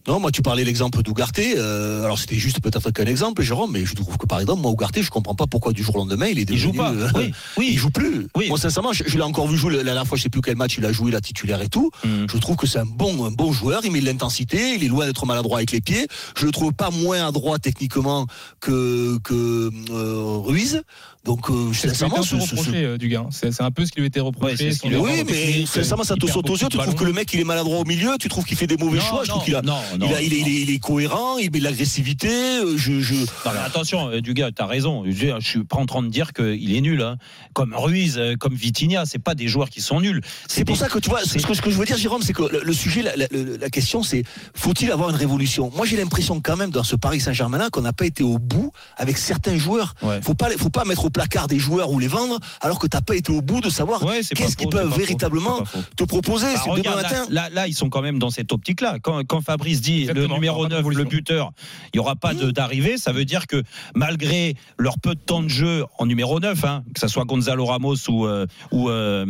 Non, 0.08 0.20
moi 0.20 0.32
tu 0.32 0.42
parlais 0.42 0.64
l'exemple 0.64 1.02
d'Ougarté. 1.04 1.54
euh, 1.58 2.04
alors 2.04 2.18
c'était 2.20 2.36
juste 2.38 2.60
peut-être 2.62 2.92
qu'un 2.92 3.06
exemple, 3.06 3.42
Jérôme, 3.44 3.72
mais 3.72 3.86
je 3.86 3.94
trouve 3.96 4.18
que 4.18 4.26
par 4.26 4.40
exemple, 4.40 4.62
moi 4.62 4.72
Ougarté, 4.72 5.04
je 5.04 5.10
comprends 5.10 5.36
pas 5.36 5.48
pourquoi 5.48 5.74
du 5.74 5.84
jour 5.84 5.96
au 5.96 6.00
lendemain 6.00 6.28
il 6.28 6.38
est 6.40 6.42
Il 6.42 6.46
devenu. 6.46 6.60
joue 6.60 6.72
pas. 6.74 6.92
euh, 6.92 7.08
Oui, 7.16 7.32
oui. 7.58 7.70
Il 7.74 7.78
joue 7.78 7.92
plus. 7.92 8.28
Oui. 8.36 8.48
Moi 8.50 8.58
sincèrement, 8.58 8.94
je, 8.94 9.04
je 9.06 9.16
l'ai 9.18 9.24
encore 9.24 9.48
vu 9.48 9.58
jouer 9.58 9.76
la 9.78 9.84
dernière 9.84 10.06
fois, 10.08 10.18
je 10.18 10.24
sais 10.24 10.30
plus 10.30 10.42
quel 10.42 10.56
match 10.56 10.76
il 10.78 10.86
a 10.86 10.92
joué, 10.92 11.12
la 11.12 11.22
titulaire 11.22 11.62
et 11.62 11.70
tout. 11.70 11.92
Hum. 12.04 12.26
Je 12.32 12.38
trouve 12.38 12.56
que 12.56 12.68
c'est 12.68 12.80
un 12.80 12.86
bon, 12.86 13.26
un 13.26 13.32
bon 13.32 13.52
joueur. 13.54 13.82
Il 13.84 13.92
met 13.92 14.02
de 14.02 14.06
l'intensité. 14.06 14.76
Il 14.76 14.84
est 14.84 14.88
loin 14.88 15.06
d'être 15.06 15.26
maladroit 15.26 15.58
avec 15.58 15.72
les 15.72 15.82
pieds. 15.82 16.08
Je 16.38 16.46
le 16.46 16.52
trouve 16.52 16.74
pas 16.74 16.90
moins 16.90 17.28
adroit 17.28 17.60
techniquement 17.60 18.26
que 18.60 19.18
que 19.24 19.70
euh, 19.92 20.38
Ruiz. 20.44 20.82
Donc 21.24 21.52
euh, 21.52 21.70
C'est 21.72 21.90
ce 21.90 21.94
sincèrement, 21.94 22.98
du 22.98 23.08
gars. 23.08 23.28
C'est 23.30 23.62
un 23.62 23.70
peu 23.70 23.86
ce 23.86 23.92
qui 23.92 24.00
lui 24.00 24.08
était 24.08 24.20
reproché. 24.20 24.72
ce 24.72 24.88
oui, 24.88 25.24
mais 25.28 25.66
sincèrement, 25.68 26.04
ça 26.04 26.16
il 26.18 26.26
te 26.26 26.32
saute 26.32 26.50
aux 26.50 26.56
yeux. 26.58 26.68
Tu 26.70 26.78
trouves 26.78 26.96
que 26.96 27.04
le 27.04 27.14
mec 27.14 27.32
il 27.34 27.40
est 27.40 27.44
maladroit 27.44 27.78
au 27.80 27.86
milieu. 27.86 28.16
Tu 28.20 28.28
trouves 28.28 28.44
qu'il 28.44 28.58
fait 28.58 28.66
des 28.68 28.78
mauvais 28.78 29.00
choix. 29.00 29.24
Je 29.24 29.30
trouve 29.30 29.44
qu'il 29.44 29.56
a. 29.70 29.72
non, 29.72 29.82
non, 30.00 30.08
il, 30.10 30.14
a- 30.16 30.22
il 30.22 30.34
est, 30.34 30.40
non. 30.42 30.46
il 30.48 30.56
est- 30.58 30.62
il 30.62 30.70
est 30.72 30.80
cohérent, 30.80 31.38
il 31.38 31.52
met 31.52 31.60
de 31.60 31.64
l'agressivité. 31.64 32.30
euh, 32.30 32.78
Je, 32.78 33.00
je... 33.02 33.14
Non, 33.16 33.26
mais 33.54 33.60
attention, 33.66 34.10
euh, 34.10 34.22
du 34.22 34.34
gars, 34.34 34.50
t'as 34.56 34.66
raison. 34.66 35.04
Je, 35.06 35.12
je 35.40 35.48
suis 35.48 35.64
pas 35.64 35.78
en 35.78 35.86
train 35.86 36.04
de 36.04 36.10
dire 36.10 36.34
qu'il 36.34 36.76
est 36.76 36.82
nul. 36.82 37.02
hein. 37.02 37.18
Comme 37.54 37.74
Ruiz, 37.76 38.18
euh, 38.18 38.36
comme 38.36 38.54
Vitinha, 38.54 39.06
c'est 39.06 39.20
pas 39.20 39.36
des 39.36 39.48
joueurs 39.48 39.70
qui 39.70 39.82
sont 39.82 40.00
nuls. 40.02 40.22
C'est 40.48 40.66
pour 40.66 40.76
des- 40.76 40.80
ça 40.82 40.90
que 40.90 41.00
tu 41.00 41.10
vois, 41.10 41.22
ce 41.24 41.38
que, 41.46 41.54
ce 41.54 41.62
que 41.62 41.70
je 41.72 41.78
veux 41.78 41.86
dire, 41.86 41.98
Jérôme, 41.98 42.22
c'est 42.22 42.34
que 42.34 42.44
le, 42.44 42.62
le 42.64 42.74
sujet, 42.74 43.02
la, 43.02 43.16
la- 43.16 43.28
la 43.60 43.70
question, 43.70 44.04
c'est 44.04 44.24
faut-il 44.56 44.92
avoir 44.92 45.10
une 45.10 45.16
révolution? 45.16 45.72
Moi, 45.76 45.86
j'ai 45.86 45.98
l'impression 45.98 46.40
quand 46.42 46.58
même 46.58 46.72
dans 46.72 46.84
ce 46.84 46.96
Paris 46.96 47.20
Saint-Germain-là 47.20 47.70
qu'on 47.72 47.82
n'a 47.82 47.94
pas 47.94 48.06
été 48.06 48.24
au 48.24 48.38
bout 48.40 48.72
avec 48.98 49.18
certains 49.18 49.58
joueurs. 49.58 49.94
Ouais. 50.02 50.22
Faut 50.22 50.34
pas, 50.34 50.50
faut 50.58 50.70
pas 50.70 50.86
mettre 50.86 51.06
au 51.06 51.10
placard 51.10 51.48
des 51.48 51.60
joueurs 51.60 51.92
ou 51.92 52.00
les 52.00 52.08
vendre 52.08 52.40
alors 52.62 52.80
que 52.80 52.88
t'as 52.88 53.02
pas 53.02 53.16
été 53.16 53.32
au 53.32 53.42
bout 53.42 53.62
de 53.62 53.70
savoir 53.70 54.04
Ouais, 54.06 54.22
qu'est-ce 54.36 54.56
qu'ils 54.56 54.70
peuvent 54.70 54.94
véritablement 54.98 55.66
faux. 55.66 55.80
te 55.96 56.04
proposer. 56.04 56.48
Bah, 56.66 56.74
demain 56.78 56.96
matin. 56.96 57.26
là, 57.30 57.44
là, 57.44 57.50
là, 57.50 57.68
ils 57.68 57.74
sont 57.76 57.90
quand 57.90 58.02
même 58.02 58.20
dans 58.20 58.30
cette 58.30 58.52
optique-là. 58.52 58.98
Quand, 59.02 59.24
quand 59.26 59.42
Fabrice 59.52 59.82
dit 59.82 60.02
Exactement, 60.02 60.28
le 60.28 60.34
numéro 60.34 60.66
il 60.66 60.72
y 60.72 60.74
aura 60.74 60.82
pas 60.82 60.90
9, 60.90 60.98
le 60.98 61.04
buteur, 61.04 61.52
il 61.86 61.98
n'y 61.98 62.00
aura 62.00 62.16
pas 62.16 62.32
Mmh. 62.34 62.52
d'arrivée, 62.52 62.98
ça 62.98 63.12
veut 63.12 63.26
dire 63.26 63.48
que 63.48 63.64
malgré 63.96 64.56
leur 64.78 65.00
peu 65.00 65.16
de 65.16 65.20
temps 65.20 65.44
de 65.44 65.48
jeu 65.48 65.86
en 65.98 66.06
numéro 66.06 66.40
9, 66.40 66.64
hein, 66.66 66.84
que 66.94 67.00
ce 67.00 67.08
soit 67.08 67.26
Gonzalo 67.26 67.66
Ramos 67.66 68.10
ou, 68.10 68.26
euh, 68.26 68.46
ou, 68.72 68.90
euh, 68.90 69.26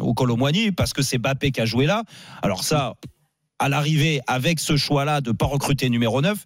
ou 0.00 0.14
parce 0.76 0.92
que 0.92 1.02
c'est 1.02 1.18
Bappé 1.18 1.50
qui 1.50 1.60
a 1.60 1.64
joué 1.64 1.86
là, 1.86 2.02
alors 2.42 2.64
ça, 2.64 2.94
à 3.58 3.68
l'arrivée, 3.68 4.20
avec 4.26 4.58
ce 4.60 4.76
choix-là 4.76 5.20
de 5.20 5.30
ne 5.30 5.34
pas 5.34 5.46
recruter 5.46 5.88
numéro 5.88 6.20
9, 6.20 6.44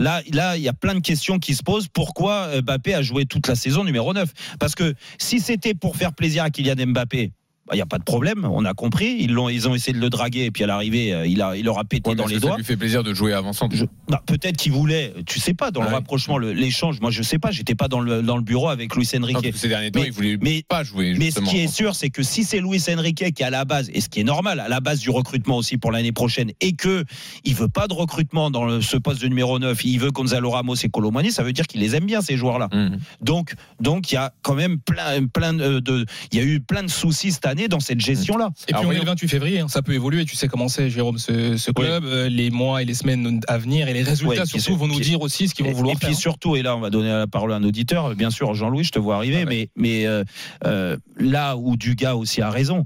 Là, 0.00 0.22
là, 0.32 0.56
il 0.56 0.62
y 0.62 0.68
a 0.68 0.72
plein 0.72 0.94
de 0.94 1.00
questions 1.00 1.40
qui 1.40 1.56
se 1.56 1.62
posent. 1.64 1.88
Pourquoi 1.88 2.46
euh, 2.50 2.62
Mbappé 2.62 2.94
a 2.94 3.02
joué 3.02 3.26
toute 3.26 3.48
la 3.48 3.56
saison 3.56 3.82
numéro 3.82 4.14
9 4.14 4.32
Parce 4.60 4.76
que 4.76 4.94
si 5.18 5.40
c'était 5.40 5.74
pour 5.74 5.96
faire 5.96 6.14
plaisir 6.14 6.44
à 6.44 6.50
Kylian 6.50 6.86
Mbappé, 6.86 7.32
bah, 7.68 7.74
il 7.74 7.76
n'y 7.76 7.82
a 7.82 7.86
pas 7.86 7.98
de 7.98 8.04
problème, 8.04 8.44
on 8.50 8.64
a 8.64 8.74
compris. 8.74 9.16
Ils, 9.20 9.32
l'ont, 9.32 9.48
ils 9.48 9.68
ont 9.68 9.74
essayé 9.74 9.92
de 9.92 10.00
le 10.00 10.08
draguer 10.10 10.44
et 10.44 10.50
puis 10.50 10.64
à 10.64 10.66
l'arrivée, 10.66 11.12
euh, 11.12 11.26
il, 11.26 11.42
a, 11.42 11.56
il 11.56 11.64
leur 11.64 11.78
a 11.78 11.84
pété 11.84 12.10
Ouais, 12.10 12.16
dans 12.16 12.26
les 12.26 12.36
que 12.36 12.40
doigts. 12.40 12.52
Ça 12.52 12.56
lui 12.56 12.64
fait 12.64 12.76
plaisir 12.76 13.02
de 13.04 13.12
jouer 13.14 13.32
avant-centre. 13.34 13.76
Je- 13.76 13.84
bah, 14.08 14.22
peut-être 14.26 14.56
qu'il 14.56 14.72
voulait, 14.72 15.12
tu 15.26 15.38
sais 15.40 15.54
pas, 15.54 15.70
dans 15.70 15.82
le 15.82 15.88
rapprochement, 15.88 16.38
l'échange. 16.38 17.00
Moi, 17.00 17.10
je 17.10 17.22
sais 17.22 17.38
pas, 17.38 17.50
j'étais 17.50 17.74
pas 17.74 17.88
dans 17.88 18.00
le, 18.00 18.22
dans 18.22 18.36
le 18.36 18.42
bureau 18.42 18.68
avec 18.68 18.94
Luis 18.96 19.08
Enrique. 19.16 19.54
ces 19.56 19.68
derniers 19.68 19.90
temps, 19.90 20.00
Mais- 20.00 20.06
il 20.06 20.12
voulait 20.12 20.38
mais- 20.40 20.62
pas 20.68 20.82
jouer. 20.82 21.14
Mais 21.18 21.30
ce 21.30 21.40
qui 21.40 21.58
est 21.58 21.68
sûr, 21.68 21.94
c'est 21.94 22.10
que 22.10 22.22
si 22.22 22.44
c'est 22.44 22.60
Luis 22.60 22.82
Enrique 22.90 23.32
qui 23.34 23.42
est 23.42 23.46
à 23.46 23.50
la 23.50 23.64
base, 23.64 23.90
et 23.92 24.00
ce 24.00 24.08
qui 24.08 24.20
est 24.20 24.24
normal, 24.24 24.60
à 24.60 24.68
la 24.68 24.80
base 24.80 25.00
du 25.00 25.10
recrutement 25.10 25.56
aussi 25.58 25.76
pour 25.76 25.92
l'année 25.92 26.12
prochaine, 26.12 26.52
et 26.60 26.72
que 26.72 27.04
il 27.44 27.54
veut 27.54 27.68
pas 27.68 27.86
de 27.88 27.94
recrutement 27.94 28.50
dans 28.50 28.64
le- 28.64 28.80
ce 28.80 28.96
poste 28.96 29.20
de 29.20 29.28
numéro 29.28 29.58
9, 29.58 29.84
il 29.84 29.98
veut 29.98 30.10
Gonzalo 30.10 30.50
Ramos 30.50 30.76
et 30.76 30.88
Colomani, 30.88 31.32
ça 31.32 31.42
veut 31.42 31.52
dire 31.52 31.66
qu'il 31.66 31.80
les 31.80 31.94
aime 31.96 32.06
bien 32.06 32.20
ces 32.22 32.36
joueurs-là. 32.36 32.68
Mhm. 32.72 32.98
Donc, 33.20 33.54
donc 33.80 34.10
il 34.10 34.14
y 34.14 34.18
a 34.18 34.32
quand 34.42 34.54
même 34.54 34.78
plein, 34.78 35.26
plein 35.26 35.52
de- 35.52 36.06
il 36.32 36.38
y 36.38 36.40
a 36.40 36.44
eu 36.44 36.60
plein 36.60 36.82
de 36.82 36.88
soucis 36.90 37.32
cette 37.32 37.46
année 37.46 37.57
dans 37.66 37.80
cette 37.80 38.00
gestion-là. 38.00 38.50
Et 38.68 38.72
puis 38.74 38.86
on 38.86 38.92
est 38.92 38.98
le 39.00 39.04
28 39.04 39.26
février, 39.26 39.58
hein, 39.60 39.66
ça 39.68 39.82
peut 39.82 39.94
évoluer. 39.94 40.24
Tu 40.24 40.36
sais 40.36 40.46
comment 40.46 40.68
c'est, 40.68 40.90
Jérôme, 40.90 41.18
ce, 41.18 41.56
ce 41.56 41.70
club. 41.72 42.04
euh, 42.04 42.28
Les 42.28 42.50
mois 42.50 42.82
et 42.82 42.84
les 42.84 42.94
semaines 42.94 43.40
à 43.48 43.58
venir 43.58 43.88
et 43.88 43.92
les 43.94 44.02
résultats 44.04 44.42
Ouais, 44.42 44.46
surtout 44.46 44.76
vont 44.76 44.86
nous 44.86 45.00
dire 45.00 45.20
aussi 45.22 45.48
ce 45.48 45.54
qu'ils 45.54 45.64
vont 45.64 45.72
Et- 45.72 45.74
vouloir 45.74 45.94
et 45.94 45.98
puis 45.98 46.08
faire. 46.08 46.16
surtout, 46.16 46.54
et 46.54 46.62
là 46.62 46.76
on 46.76 46.80
va 46.80 46.90
donner 46.90 47.08
la 47.08 47.26
parole 47.26 47.52
à 47.52 47.56
un 47.56 47.64
auditeur, 47.64 48.14
bien 48.14 48.30
sûr, 48.30 48.54
Jean-Louis, 48.54 48.84
je 48.84 48.92
te 48.92 48.98
vois 49.00 49.16
arriver, 49.16 49.40
Ah 49.42 49.46
mais, 49.48 49.70
mais 49.74 50.06
euh, 50.06 50.22
euh, 50.66 50.96
là 51.18 51.56
où 51.56 51.76
Dugas 51.76 52.14
aussi 52.14 52.42
a 52.42 52.50
raison, 52.50 52.84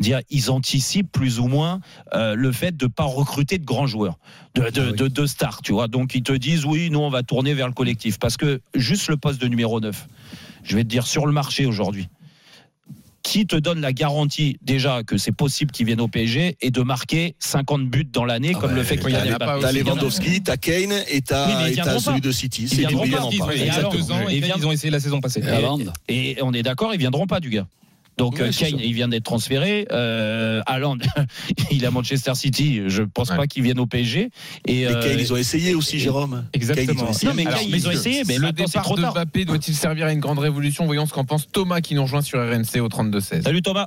dire 0.00 0.20
ils 0.30 0.50
anticipent 0.50 1.12
plus 1.12 1.38
ou 1.40 1.46
moins 1.46 1.80
euh, 2.14 2.34
le 2.34 2.52
fait 2.52 2.76
de 2.76 2.86
pas 2.86 3.04
recruter 3.04 3.58
de 3.58 3.64
grands 3.64 3.86
joueurs, 3.86 4.18
de, 4.54 4.62
Ah 4.66 4.70
de, 4.70 4.90
de- 4.90 5.08
de 5.08 5.26
stars, 5.26 5.60
tu 5.62 5.72
vois. 5.72 5.86
Donc 5.88 6.14
ils 6.14 6.22
te 6.22 6.32
disent 6.32 6.64
oui, 6.64 6.88
nous 6.90 6.98
on 7.00 7.10
va 7.10 7.22
tourner 7.22 7.54
vers 7.54 7.66
le 7.68 7.74
collectif, 7.74 8.18
parce 8.18 8.36
que 8.36 8.60
juste 8.74 9.08
le 9.08 9.16
poste 9.16 9.40
de 9.40 9.46
numéro 9.46 9.78
9, 9.80 10.06
je 10.64 10.74
vais 10.76 10.82
te 10.84 10.88
dire 10.88 11.06
sur 11.06 11.26
le 11.26 11.32
marché 11.32 11.66
aujourd'hui. 11.66 12.08
Qui 13.30 13.46
te 13.46 13.54
donne 13.54 13.80
la 13.80 13.92
garantie 13.92 14.56
déjà 14.60 15.04
que 15.04 15.16
c'est 15.16 15.30
possible 15.30 15.70
qu'il 15.70 15.86
vienne 15.86 16.00
au 16.00 16.08
PSG 16.08 16.56
et 16.60 16.70
de 16.72 16.82
marquer 16.82 17.36
50 17.38 17.88
buts 17.88 18.04
dans 18.12 18.24
l'année 18.24 18.50
Ah 18.56 18.58
comme 18.58 18.70
ouais, 18.72 18.78
le 18.78 18.82
fait 18.82 18.96
il 18.96 19.08
y 19.12 19.14
a. 19.14 19.38
T'as 19.38 19.70
Lewandowski, 19.70 20.42
t'as 20.42 20.56
Kane 20.56 20.90
et 20.90 21.14
Oui, 21.14 21.22
t'as 21.22 21.68
viendront 21.68 22.00
celui 22.00 22.20
pas. 22.20 22.26
de 22.26 22.32
City. 22.32 22.62
Ils 22.62 22.68
C'est 22.68 22.82
ils 22.82 22.88
pas, 22.88 23.04
Ils, 23.04 23.38
pas. 23.38 23.54
il 23.54 23.58
y 23.58 23.62
a 23.62 23.66
Exactement. 23.66 23.92
deux 23.94 24.10
ans, 24.10 24.28
Et 24.28 24.38
ils, 24.38 24.66
ont 24.66 24.72
essayé 24.72 24.90
la 24.90 24.98
saison 24.98 25.20
passée. 25.20 25.44
Et. 26.08 26.32
Et 26.32 26.42
on 26.42 26.52
est 26.52 26.64
d'accord, 26.64 26.92
ils 26.92 26.98
viendront 26.98 27.28
pas 27.28 27.38
du 27.38 27.50
gars. 27.50 27.68
Donc 28.20 28.40
euh, 28.40 28.50
Kane, 28.52 28.78
il 28.78 28.92
vient 28.94 29.08
d'être 29.08 29.24
transféré. 29.24 29.86
Euh, 29.90 30.60
Haaland, 30.66 30.98
il 31.70 31.82
est 31.82 31.86
à 31.86 31.90
Manchester 31.90 32.34
City. 32.34 32.82
Je 32.86 33.02
pense 33.02 33.30
Ouais. 33.30 33.36
pas 33.36 33.46
qu'il 33.46 33.62
vienne 33.62 33.78
au 33.80 33.86
PSG. 33.86 34.30
Et, 34.66 34.80
Et 34.80 34.86
euh, 34.86 35.02
Kane, 35.02 35.18
ils 35.18 35.32
ont 35.32 35.36
essayé 35.36 35.74
aussi, 35.74 35.98
Jérôme. 35.98 36.44
Exactement. 36.52 36.86
Kane, 36.94 36.96
ils 36.98 37.04
ont 37.04 37.10
essayé. 37.10 37.28
Non, 37.28 37.34
mais 37.34 37.46
Alors, 37.46 37.58
Kane, 37.60 37.68
ils 37.72 37.88
ont 37.88 37.90
essayé, 37.90 38.22
mais 38.28 38.38
le 38.38 38.52
départ 38.52 38.82
trop 38.84 38.96
de. 38.96 39.02
Mbappé 39.02 39.44
doit-il 39.44 39.74
servir 39.74 40.06
à 40.06 40.12
une 40.12 40.20
grande 40.20 40.38
révolution? 40.38 40.86
Voyons 40.86 41.06
ce 41.06 41.12
qu'en 41.12 41.24
pense 41.24 41.50
Thomas 41.50 41.80
qui 41.80 41.94
nous 41.94 42.02
rejoint 42.02 42.22
sur 42.22 42.38
RMC 42.38 42.80
au 42.80 42.88
32-16. 42.88 43.42
Salut 43.42 43.62
Thomas. 43.62 43.86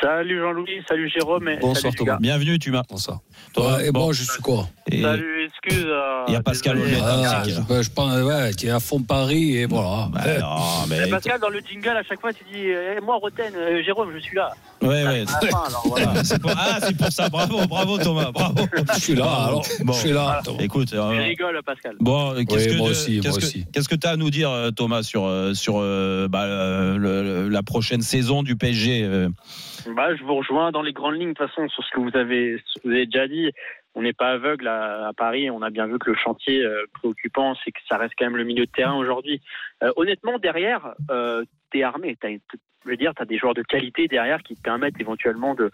Salut 0.00 0.38
Jean-Louis, 0.40 0.80
salut 0.88 1.10
Jérôme. 1.10 1.48
Et 1.48 1.56
Bonsoir, 1.58 1.76
salut, 1.82 1.94
Thomas. 1.96 2.12
gars. 2.12 2.18
Bienvenue, 2.20 2.58
Thomas. 2.58 2.82
Bonsoir. 2.88 3.20
Thomas, 3.52 3.76
Ouais, 3.76 3.88
et 3.88 3.90
bon, 3.92 4.04
moi, 4.04 4.12
je 4.14 4.22
suis 4.22 4.40
quoi 4.40 4.66
et- 4.90 5.02
Salut, 5.02 5.44
excuse. 5.44 5.84
euh, 5.86 6.24
Il 6.28 6.32
y 6.32 6.36
a 6.36 6.42
Pascal 6.42 6.76
désolé. 6.78 6.94
Olmet. 6.96 7.04
Ah, 7.06 7.30
Atlantique, 7.40 7.54
je, 7.68 7.82
je 7.82 7.90
pense, 7.90 8.14
ouais, 8.22 8.54
tu 8.54 8.66
es 8.66 8.70
à 8.70 8.80
fond 8.80 9.02
Paris 9.02 9.56
et 9.58 9.66
voilà. 9.66 10.08
Bah, 10.10 10.20
non, 10.40 10.56
mais- 10.88 11.00
Eh, 11.06 11.10
Pascal, 11.10 11.38
dans 11.40 11.48
le 11.50 11.60
jingle, 11.60 11.88
à 11.90 12.02
chaque 12.02 12.20
fois, 12.20 12.32
tu 12.32 12.44
dis 12.44 12.60
eh, 12.66 12.98
Moi, 13.02 13.16
Roten, 13.16 13.52
euh, 13.54 13.82
Jérôme, 13.84 14.10
je 14.14 14.20
suis 14.20 14.36
là. 14.36 14.52
Ouais, 14.80 14.88
ouais. 14.88 15.04
À 15.04 15.14
la 15.44 15.48
fin, 15.50 15.62
alors, 15.66 15.82
voilà. 15.86 16.12
Ah, 16.16 16.24
c'est 16.24 16.40
pour, 16.40 16.50
ah, 16.56 16.78
c'est 16.80 16.96
pour 16.96 17.12
ça. 17.12 17.28
Bravo, 17.28 17.66
bravo 17.66 17.98
Thomas. 17.98 18.30
Bravo. 18.32 18.64
Je 18.94 19.00
suis 19.00 19.14
là, 19.14 19.24
alors. 19.48 19.66
Bon. 19.80 19.92
Je 19.92 19.98
suis 19.98 20.12
là. 20.12 20.40
Écoute, 20.60 20.94
euh, 20.94 21.14
Je 21.14 21.20
rigole, 21.20 21.60
Pascal. 21.64 21.96
Bon, 22.00 22.34
qu'est-ce 22.46 22.68
Oui, 22.68 22.72
que 22.72 22.78
moi 22.78 22.86
de- 22.86 22.92
aussi, 22.92 23.12
moi 23.16 23.22
qu'est-ce 23.22 23.38
que- 23.38 23.44
aussi. 23.44 23.66
Qu'est-ce 23.72 23.88
que 23.88 23.96
tu 23.96 24.06
as 24.06 24.10
à 24.12 24.16
nous 24.16 24.30
dire, 24.30 24.50
euh, 24.50 24.70
Thomas, 24.70 25.02
sur 25.02 25.26
euh, 25.26 25.52
sur 25.52 25.74
euh, 25.78 26.26
bah, 26.28 26.44
euh, 26.44 26.96
le- 26.96 27.22
le- 27.22 27.48
la 27.48 27.62
prochaine 27.62 28.00
saison 28.00 28.42
du 28.42 28.56
PSG 28.56 29.02
euh, 29.04 29.28
Bah, 29.86 30.14
je 30.14 30.22
vous 30.22 30.34
rejoins 30.34 30.72
dans 30.72 30.82
les 30.82 30.92
grandes 30.92 31.14
lignes, 31.14 31.32
de 31.32 31.34
toute 31.34 31.48
façon, 31.48 31.68
sur 31.68 31.84
ce 31.84 31.90
que 31.90 32.00
vous 32.00 32.16
avez, 32.16 32.62
ce 32.66 32.80
que 32.80 32.88
vous 32.88 32.94
avez 32.94 33.06
déjà 33.06 33.28
dit. 33.28 33.50
On 33.94 34.02
n'est 34.02 34.12
pas 34.12 34.30
aveugle 34.30 34.68
à, 34.68 35.08
à 35.08 35.12
Paris. 35.12 35.50
On 35.50 35.62
a 35.62 35.70
bien 35.70 35.86
vu 35.86 35.98
que 35.98 36.10
le 36.10 36.16
chantier 36.16 36.62
euh, 36.62 36.84
préoccupant, 36.94 37.54
c'est 37.64 37.72
que 37.72 37.80
ça 37.88 37.96
reste 37.96 38.14
quand 38.16 38.26
même 38.26 38.36
le 38.36 38.44
milieu 38.44 38.66
de 38.66 38.70
terrain 38.70 38.94
aujourd'hui. 38.94 39.40
Euh, 39.82 39.92
honnêtement, 39.96 40.38
derrière, 40.38 40.94
euh, 41.10 41.44
t'es 41.72 41.82
armé. 41.82 42.16
T'as, 42.20 42.28
je 42.84 42.88
veux 42.88 42.96
dire, 42.96 43.12
t'as 43.14 43.24
des 43.24 43.38
joueurs 43.38 43.54
de 43.54 43.62
qualité 43.62 44.08
derrière 44.08 44.42
qui 44.42 44.54
te 44.54 44.62
permettent 44.62 45.00
éventuellement 45.00 45.54
de. 45.54 45.70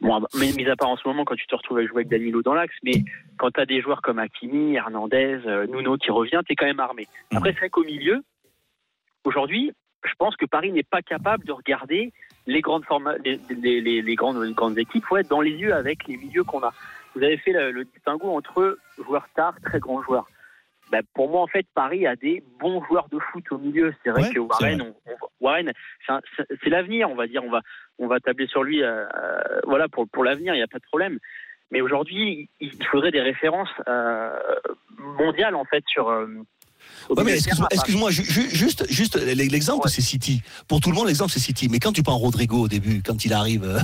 Bon, 0.00 0.24
mis 0.34 0.68
à 0.68 0.76
part 0.76 0.88
en 0.88 0.96
ce 0.96 1.06
moment 1.06 1.24
quand 1.24 1.36
tu 1.36 1.46
te 1.46 1.54
retrouves 1.54 1.78
à 1.78 1.86
jouer 1.86 1.98
avec 1.98 2.08
Danilo 2.08 2.42
dans 2.42 2.54
l'axe, 2.54 2.74
mais 2.82 3.04
quand 3.38 3.50
t'as 3.52 3.64
des 3.64 3.80
joueurs 3.80 4.02
comme 4.02 4.18
Hakimi, 4.18 4.74
Hernandez, 4.74 5.40
euh, 5.46 5.66
Nuno 5.66 5.96
qui 5.96 6.10
revient, 6.10 6.40
t'es 6.46 6.56
quand 6.56 6.66
même 6.66 6.80
armé. 6.80 7.06
Après, 7.34 7.52
c'est 7.52 7.60
vrai 7.60 7.70
qu'au 7.70 7.84
milieu, 7.84 8.22
aujourd'hui, 9.24 9.72
je 10.04 10.12
pense 10.18 10.36
que 10.36 10.46
Paris 10.46 10.72
n'est 10.72 10.82
pas 10.82 11.00
capable 11.00 11.44
de 11.44 11.52
regarder 11.52 12.12
les 12.46 12.60
grandes 12.60 12.84
forma- 12.84 13.16
les, 13.24 13.40
les, 13.50 13.80
les, 13.80 14.02
les 14.02 14.14
grandes, 14.14 14.42
les 14.42 14.52
grandes 14.52 14.78
équipes 14.78 15.04
faut 15.04 15.16
être 15.16 15.28
dans 15.28 15.40
les 15.40 15.52
yeux 15.52 15.74
avec 15.74 16.06
les 16.06 16.16
milieux 16.16 16.44
qu'on 16.44 16.62
a. 16.62 16.72
Vous 17.14 17.22
avez 17.22 17.36
fait 17.38 17.52
le, 17.52 17.70
le 17.70 17.84
distinguo 17.84 18.28
entre 18.36 18.78
joueurs 18.98 19.26
stars, 19.32 19.54
très 19.62 19.78
grands 19.78 20.02
joueurs. 20.02 20.26
Ben, 20.90 21.02
pour 21.14 21.30
moi, 21.30 21.40
en 21.40 21.46
fait, 21.46 21.66
Paris 21.74 22.06
a 22.06 22.14
des 22.14 22.42
bons 22.60 22.84
joueurs 22.84 23.08
de 23.08 23.18
foot 23.18 23.44
au 23.50 23.58
milieu. 23.58 23.94
C'est 24.02 24.10
vrai 24.10 24.24
Ouais, 24.24 24.34
que 24.34 24.38
Warren, 24.40 24.82
on- 24.82 24.94
on- 25.10 25.28
Warren, 25.40 25.72
c'est 26.62 26.70
l'avenir, 26.70 27.08
on 27.10 27.14
va 27.14 27.26
dire. 27.26 27.42
On 27.44 27.50
va, 27.50 27.62
on 27.98 28.06
va 28.06 28.20
tabler 28.20 28.46
sur 28.46 28.62
lui, 28.62 28.82
euh, 28.82 29.04
euh, 29.16 29.60
voilà, 29.64 29.88
pour, 29.88 30.06
pour 30.08 30.24
l'avenir. 30.24 30.54
Il 30.54 30.58
n'y 30.58 30.62
a 30.62 30.68
pas 30.68 30.78
de 30.78 30.84
problème. 30.84 31.18
Mais 31.70 31.80
aujourd'hui, 31.80 32.48
il 32.60 32.72
il 32.74 32.86
faudrait 32.86 33.10
des 33.10 33.22
références 33.22 33.70
euh, 33.88 34.36
mondiales, 34.98 35.54
en 35.54 35.64
fait, 35.64 35.82
sur. 35.86 36.10
Ouais, 37.10 37.24
mais 37.24 37.36
excuse-moi, 37.70 38.10
juste, 38.10 38.86
juste 38.90 39.16
l'exemple, 39.16 39.84
Ouais. 39.86 39.90
c'est 39.90 40.00
City. 40.02 40.42
Pour 40.68 40.80
tout 40.80 40.90
le 40.90 40.94
monde, 40.96 41.06
l'exemple, 41.08 41.30
c'est 41.32 41.40
City. 41.40 41.68
Mais 41.70 41.78
quand 41.78 41.92
tu 41.92 42.02
prends 42.02 42.16
Rodrigo 42.18 42.62
au 42.62 42.68
début, 42.68 43.02
quand 43.04 43.24
il 43.24 43.32
arrive 43.32 43.64
euh, 43.64 43.78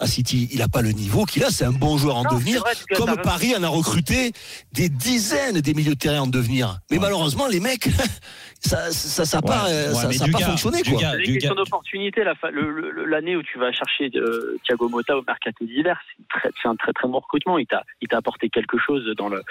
à 0.00 0.06
City, 0.06 0.48
il 0.52 0.58
n'a 0.58 0.68
pas 0.68 0.82
le 0.82 0.90
niveau 0.92 1.24
qu'il 1.24 1.44
a. 1.44 1.50
C'est 1.50 1.64
un 1.64 1.72
bon 1.72 1.96
joueur 1.98 2.16
en 2.16 2.24
Non, 2.24 2.34
devenir. 2.34 2.60
vrai, 2.60 2.72
Comme. 2.96 3.16
Paris 3.22 3.54
en 3.56 3.62
a 3.62 3.68
recruté 3.68 4.32
des 4.72 4.88
dizaines 4.88 5.60
des 5.60 5.74
milieux 5.74 5.94
de 5.94 5.98
terrain 5.98 6.20
en 6.22 6.26
devenir. 6.26 6.78
Mais 6.90 6.98
malheureusement, 6.98 7.46
les 7.46 7.60
mecs, 7.60 7.88
ça, 8.60 8.90
ça, 8.90 9.24
ça, 9.24 9.38
a 9.38 9.42
pas, 9.42 9.64
Ouais, 9.64 9.88
ouais, 10.08 10.12
ça, 10.14 10.26
pas 10.28 10.38
fonctionné, 10.40 10.82
C'est 10.84 10.90
une 10.90 11.32
question 11.34 11.54
d'opportunité. 11.54 12.24
la 12.24 12.34
fa- 12.34 12.50
le- 12.50 12.70
le- 12.90 13.04
L'année 13.06 13.36
où 13.36 13.42
tu 13.42 13.58
vas 13.58 13.70
chercher 13.72 14.10
euh, 14.16 14.56
Thiago 14.64 14.88
Motta 14.88 15.16
au 15.16 15.22
mercato 15.26 15.64
d'hiver, 15.64 15.98
c'est 16.06 16.18
une 16.18 16.26
très- 16.40 16.50
c'est 16.62 16.68
un 16.68 16.76
très 16.76 16.92
très 16.92 17.06
bon 17.08 17.18
recrutement. 17.20 17.58
Il 17.58 17.66
t'a 17.66 17.84
il 18.00 18.08
t'a 18.08 18.16
apporté 18.18 18.48
quelque 18.48 18.76
chose 18.78 19.04
dans 19.16 19.28
le 19.28 19.42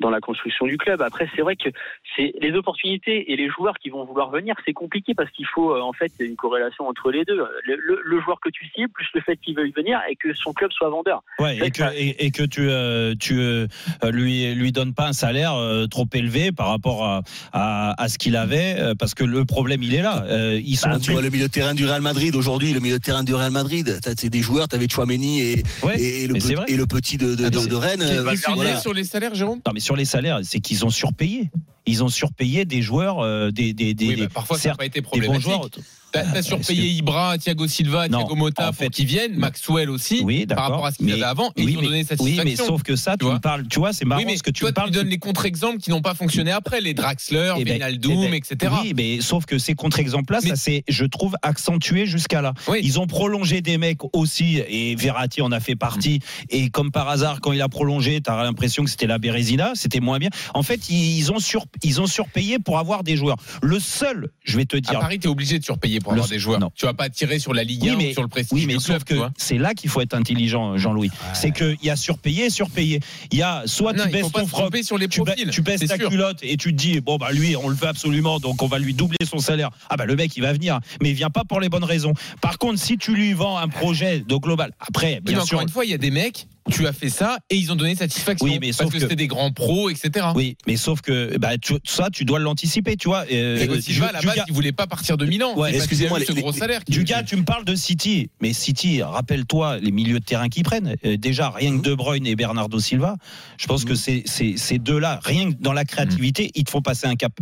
dans 0.00 0.10
la 0.10 0.20
construction 0.20 0.66
du 0.66 0.76
club. 0.76 1.02
Après, 1.02 1.28
c'est 1.34 1.42
vrai 1.42 1.56
que 1.56 1.68
c'est 2.16 2.32
les 2.40 2.52
opportunités 2.52 3.32
et 3.32 3.36
les 3.36 3.48
joueurs 3.48 3.74
qui 3.78 3.90
vont 3.90 4.04
vouloir 4.04 4.30
venir, 4.30 4.54
c'est 4.64 4.72
compliqué 4.72 5.14
parce 5.14 5.30
qu'il 5.30 5.46
faut 5.46 5.74
euh, 5.74 5.80
en 5.80 5.92
fait 5.92 6.12
une 6.20 6.36
corrélation 6.36 6.86
entre 6.88 7.10
les 7.10 7.24
deux. 7.24 7.36
Le, 7.64 7.76
le- 7.76 8.00
le 8.04 8.20
joueur 8.20 8.40
que 8.40 8.48
tu 8.50 8.66
cibles 8.74 8.88
plus 8.90 9.06
le 9.14 9.20
fait 9.20 9.36
qu'il 9.36 9.54
veuille 9.56 9.72
venir 9.72 10.00
et 10.10 10.16
que 10.16 10.32
son 10.34 10.52
club 10.52 10.70
soit 10.72 10.88
vendeur. 10.88 11.22
Ouais, 11.38 11.58
et 11.58 11.70
que, 11.70 11.78
ça. 11.78 11.94
et, 11.96 12.26
et 12.26 12.30
que 12.30 12.42
tu, 12.44 12.68
euh, 12.70 13.14
tu 13.18 13.38
euh, 13.40 13.66
lui, 14.10 14.54
lui 14.54 14.72
donnes 14.72 14.94
pas 14.94 15.08
un 15.08 15.12
salaire 15.12 15.54
euh, 15.54 15.86
trop 15.86 16.06
élevé 16.14 16.52
par 16.52 16.68
rapport 16.68 17.04
à, 17.04 17.22
à, 17.52 18.00
à 18.02 18.08
ce 18.08 18.18
qu'il 18.18 18.36
avait, 18.36 18.76
euh, 18.78 18.94
parce 18.98 19.14
que 19.14 19.24
le 19.24 19.44
problème, 19.44 19.82
il 19.82 19.94
est 19.94 20.02
là. 20.02 20.24
Euh, 20.28 20.60
ils 20.64 20.76
sont 20.76 20.88
Bah, 20.88 20.98
tu 21.00 21.12
vois 21.12 21.22
le 21.22 21.30
milieu 21.30 21.46
de 21.48 21.52
terrain 21.52 21.74
du 21.74 21.84
Real 21.86 22.02
Madrid 22.02 22.34
aujourd'hui, 22.36 22.72
le 22.72 22.80
milieu 22.80 22.98
de 22.98 23.02
terrain 23.04 23.24
du 23.24 23.34
Real 23.34 23.50
Madrid, 23.50 23.98
t'as- 24.02 24.14
c'est 24.16 24.30
des 24.30 24.40
joueurs, 24.42 24.68
t'avais 24.68 24.88
Chouameni 24.88 25.40
et, 25.42 25.62
Ouais, 25.82 26.00
et, 26.00 26.26
le, 26.26 26.36
et 26.36 26.86
petit 26.88 27.16
de, 27.16 27.34
de, 27.34 27.44
Attends, 27.46 27.62
de- 27.64 27.68
de 27.68 27.74
Rennes. 27.76 28.02
Euh, 28.02 28.34
tu 28.34 28.52
voilà. 28.54 28.76
sur 28.80 28.92
les 28.94 29.04
salaires, 29.04 29.34
Jérôme? 29.34 29.60
Non, 29.66 29.72
mais 29.72 29.80
sur 29.88 29.96
les 29.96 30.04
salaires, 30.04 30.40
c'est 30.42 30.60
qu'ils 30.60 30.84
ont 30.84 30.90
surpayé. 30.90 31.50
Ils 31.86 32.04
ont 32.04 32.10
surpayé 32.10 32.66
des 32.66 32.82
joueurs, 32.82 33.20
euh, 33.20 33.50
des, 33.50 33.72
des, 33.72 33.94
des, 33.94 34.08
Oui, 34.08 34.16
bah, 34.16 34.26
parfois 34.34 34.58
ça 34.58 34.68
n'a 34.68 34.74
pas 34.74 34.84
été 34.84 35.00
des 35.00 35.02
bons 35.02 35.08
problématique. 35.08 35.42
joueurs. 35.44 35.70
T'as 36.12 36.22
t'as 36.24 36.38
Ah, 36.38 36.42
surpayé 36.42 36.88
Ibra, 36.90 37.36
Thiago 37.38 37.66
Silva, 37.66 38.08
Thiago 38.08 38.34
Motta 38.34 38.64
en 38.64 38.66
pour 38.68 38.76
fait- 38.76 38.88
qu'ils 38.90 39.06
viennent, 39.06 39.36
Maxwell 39.36 39.90
aussi, 39.90 40.22
Oui, 40.24 40.46
par 40.46 40.58
rapport 40.64 40.86
à 40.86 40.92
ce 40.92 40.96
qu'ils 40.98 41.06
Mais- 41.06 41.12
avaient 41.14 41.22
avant, 41.24 41.52
et 41.56 41.64
oui, 41.64 41.72
ils 41.72 41.78
ont 41.78 41.82
donné 41.82 42.04
Oui, 42.20 42.40
mais 42.44 42.56
sauf 42.56 42.82
que 42.82 42.96
ça, 42.96 43.16
tu, 43.18 43.24
vois 43.26 43.34
me 43.34 43.40
parles, 43.40 43.66
tu 43.68 43.78
vois, 43.78 43.92
c'est 43.92 44.04
marrant 44.06 44.20
oui, 44.20 44.26
mais 44.26 44.36
ce 44.36 44.42
que 44.42 44.50
tu 44.50 44.60
toi, 44.60 44.70
me 44.70 44.74
parles. 44.74 44.88
tu 44.90 44.94
donnes 44.96 45.08
les 45.08 45.18
contre-exemples 45.18 45.78
qui 45.78 45.90
n'ont 45.90 46.00
pas 46.00 46.14
fonctionné 46.14 46.50
après, 46.50 46.80
les 46.80 46.94
Draxler, 46.94 47.52
Eh 47.58 47.64
ben, 47.64 47.74
Benaldoum, 47.74 48.24
eh 48.24 48.28
ben, 48.30 48.34
etc. 48.34 48.72
Oui, 48.82 48.94
mais 48.96 49.20
sauf 49.20 49.44
que 49.44 49.58
ces 49.58 49.74
contre-exemples-là, 49.74 50.40
ça 50.40 50.56
s'est, 50.56 50.82
je 50.88 51.04
trouve, 51.04 51.36
accentué 51.42 52.06
jusqu'à 52.06 52.40
là. 52.40 52.54
Oui. 52.68 52.80
Ils 52.82 52.98
ont 52.98 53.06
prolongé 53.06 53.60
des 53.60 53.76
mecs 53.76 54.00
aussi, 54.14 54.62
et 54.68 54.94
Verratti 54.96 55.42
en 55.42 55.52
a 55.52 55.60
fait 55.60 55.76
partie. 55.76 56.20
Et 56.48 56.70
comme 56.70 56.90
par 56.90 57.08
hasard, 57.08 57.40
quand 57.42 57.52
il 57.52 57.60
a 57.60 57.68
prolongé, 57.68 58.20
tu 58.22 58.30
as 58.30 58.42
l'impression 58.42 58.82
que 58.84 58.90
c'était 58.90 59.06
la 59.06 59.18
Bérésina, 59.18 59.72
c'était 59.74 60.00
moins 60.00 60.18
bien. 60.18 60.30
En 60.54 60.62
fait, 60.62 60.88
ils 60.88 61.30
ont, 61.32 61.38
sur, 61.38 61.66
ils 61.82 62.00
ont 62.00 62.06
surpayé 62.06 62.58
pour 62.58 62.78
avoir 62.78 63.04
des 63.04 63.16
joueurs. 63.16 63.36
Le 63.62 63.78
seul, 63.78 64.30
je 64.44 64.56
vais 64.56 64.64
te 64.64 64.76
À 64.76 64.80
dire. 64.80 65.00
Paris, 65.00 65.18
tu 65.18 65.26
es 65.26 65.30
obligé 65.30 65.58
de 65.58 65.64
surpayer 65.64 65.97
pour 66.00 66.12
avoir 66.12 66.28
des 66.28 66.38
joueurs. 66.38 66.60
non. 66.60 66.70
Tu 66.74 66.86
vas 66.86 66.94
pas 66.94 67.08
tirer 67.08 67.38
sur 67.38 67.54
la 67.54 67.64
Ligue 67.64 67.82
Oui, 67.82 67.90
1 67.90 67.96
mais- 67.96 68.10
ou 68.10 68.12
sur 68.12 68.22
le 68.22 68.28
prestige 68.28 68.52
Oui, 68.58 68.66
mais 68.66 68.74
du 68.74 68.80
sauf 68.80 69.04
club, 69.04 69.18
que 69.28 69.32
c'est 69.36 69.58
là 69.58 69.74
qu'il 69.74 69.90
faut 69.90 70.00
être 70.00 70.14
intelligent, 70.14 70.76
Jean-Louis. 70.76 71.10
C'est 71.34 71.50
qu'il 71.52 71.76
y 71.82 71.90
a 71.90 71.96
surpayé 71.96 72.46
et 72.46 72.50
surpayé. 72.50 73.00
Il 73.32 73.38
y 73.38 73.42
a 73.42 73.62
soit 73.66 73.92
Non, 73.92 74.04
tu 74.04 74.10
baisses 74.10 74.32
ton 74.32 74.46
sur 74.82 74.98
les 74.98 75.08
tu, 75.08 75.20
profils. 75.22 75.50
tu 75.50 75.62
baisses 75.62 75.80
ta 75.86 75.96
sûr. 75.96 76.08
culotte 76.10 76.38
et 76.42 76.56
tu 76.56 76.72
te 76.72 76.76
dis 76.76 77.00
bon 77.00 77.16
bah 77.16 77.32
lui 77.32 77.56
on 77.56 77.68
le 77.68 77.74
veut 77.74 77.88
absolument 77.88 78.38
donc 78.38 78.62
on 78.62 78.66
va 78.66 78.78
lui 78.78 78.94
doubler 78.94 79.16
son 79.28 79.38
salaire 79.38 79.70
ah 79.90 79.96
bah 79.96 80.06
le 80.06 80.14
mec 80.16 80.36
il 80.36 80.42
va 80.42 80.52
venir 80.52 80.80
mais 81.02 81.10
il 81.10 81.14
vient 81.14 81.30
pas 81.30 81.44
pour 81.44 81.60
les 81.60 81.68
bonnes 81.68 81.84
raisons 81.84 82.12
par 82.40 82.58
contre 82.58 82.78
si 82.78 82.96
tu 82.98 83.14
lui 83.14 83.32
vends 83.32 83.56
un 83.58 83.68
projet 83.68 84.20
de 84.20 84.36
global 84.36 84.72
après 84.80 85.20
bien 85.22 85.38
mais 85.38 85.44
sûr 85.44 85.58
encore 85.58 85.62
une 85.62 85.68
fois, 85.68 85.84
il 85.84 85.90
y 85.90 85.94
a 85.94 85.98
des 85.98 86.10
mecs, 86.10 86.46
tu 86.70 86.86
as 86.86 86.92
fait 86.92 87.08
ça 87.10 87.38
et 87.50 87.56
ils 87.56 87.70
ont 87.72 87.76
donné 87.76 87.94
satisfaction. 87.94 88.46
Oui, 88.46 88.58
mais 88.60 88.68
parce 88.68 88.78
sauf 88.78 88.88
que, 88.88 88.94
que- 88.94 89.00
c'était 89.00 89.16
des 89.16 89.26
grands 89.26 89.50
pros, 89.52 89.90
etc. 89.90 90.26
oui 90.34 90.56
mais 90.66 90.76
sauf 90.76 91.00
que 91.00 91.36
bah 91.38 91.58
tu- 91.58 91.74
ça 91.84 92.08
tu 92.12 92.24
dois 92.24 92.38
l'anticiper 92.38 92.96
tu 92.96 93.08
vois 93.08 93.24
euh, 93.32 93.66
du- 93.66 93.82
Silva, 93.82 94.06
à 94.08 94.12
la 94.12 94.20
base, 94.22 94.42
il 94.46 94.52
voulait 94.54 94.72
pas 94.72 94.86
partir 94.86 95.16
de 95.16 95.24
Milan. 95.26 95.54
Ouais, 95.56 95.74
excusez-moi, 95.74 96.20
ce 96.20 96.32
les- 96.32 96.40
gros 96.42 96.52
salaire. 96.52 96.84
qu'il 96.84 96.94
du 96.94 97.00
a 97.00 97.04
gars, 97.04 97.22
eu. 97.22 97.24
tu 97.24 97.36
me 97.36 97.44
parles 97.44 97.64
de 97.64 97.74
City, 97.74 98.30
mais 98.40 98.52
City, 98.52 99.02
rappelle-toi 99.02 99.78
les 99.78 99.90
milieux 99.90 100.20
de 100.20 100.24
terrain 100.24 100.48
qu'ils 100.48 100.64
prennent. 100.64 100.96
Euh, 101.04 101.16
déjà, 101.16 101.50
rien 101.50 101.72
Mhm. 101.72 101.82
que 101.82 101.88
De 101.88 101.94
Bruyne 101.94 102.26
et 102.26 102.36
Bernardo 102.36 102.78
Silva, 102.80 103.16
je 103.58 103.66
pense 103.66 103.84
que 103.84 103.94
c'est 103.94 104.22
c'est- 104.26 104.56
ces 104.56 104.78
deux-là, 104.78 105.20
rien 105.24 105.52
que 105.52 105.56
dans 105.60 105.72
la 105.72 105.84
créativité, 105.84 106.50
ils 106.54 106.64
te 106.64 106.70
font 106.70 106.82
passer 106.82 107.06
un 107.06 107.14
cap. 107.16 107.32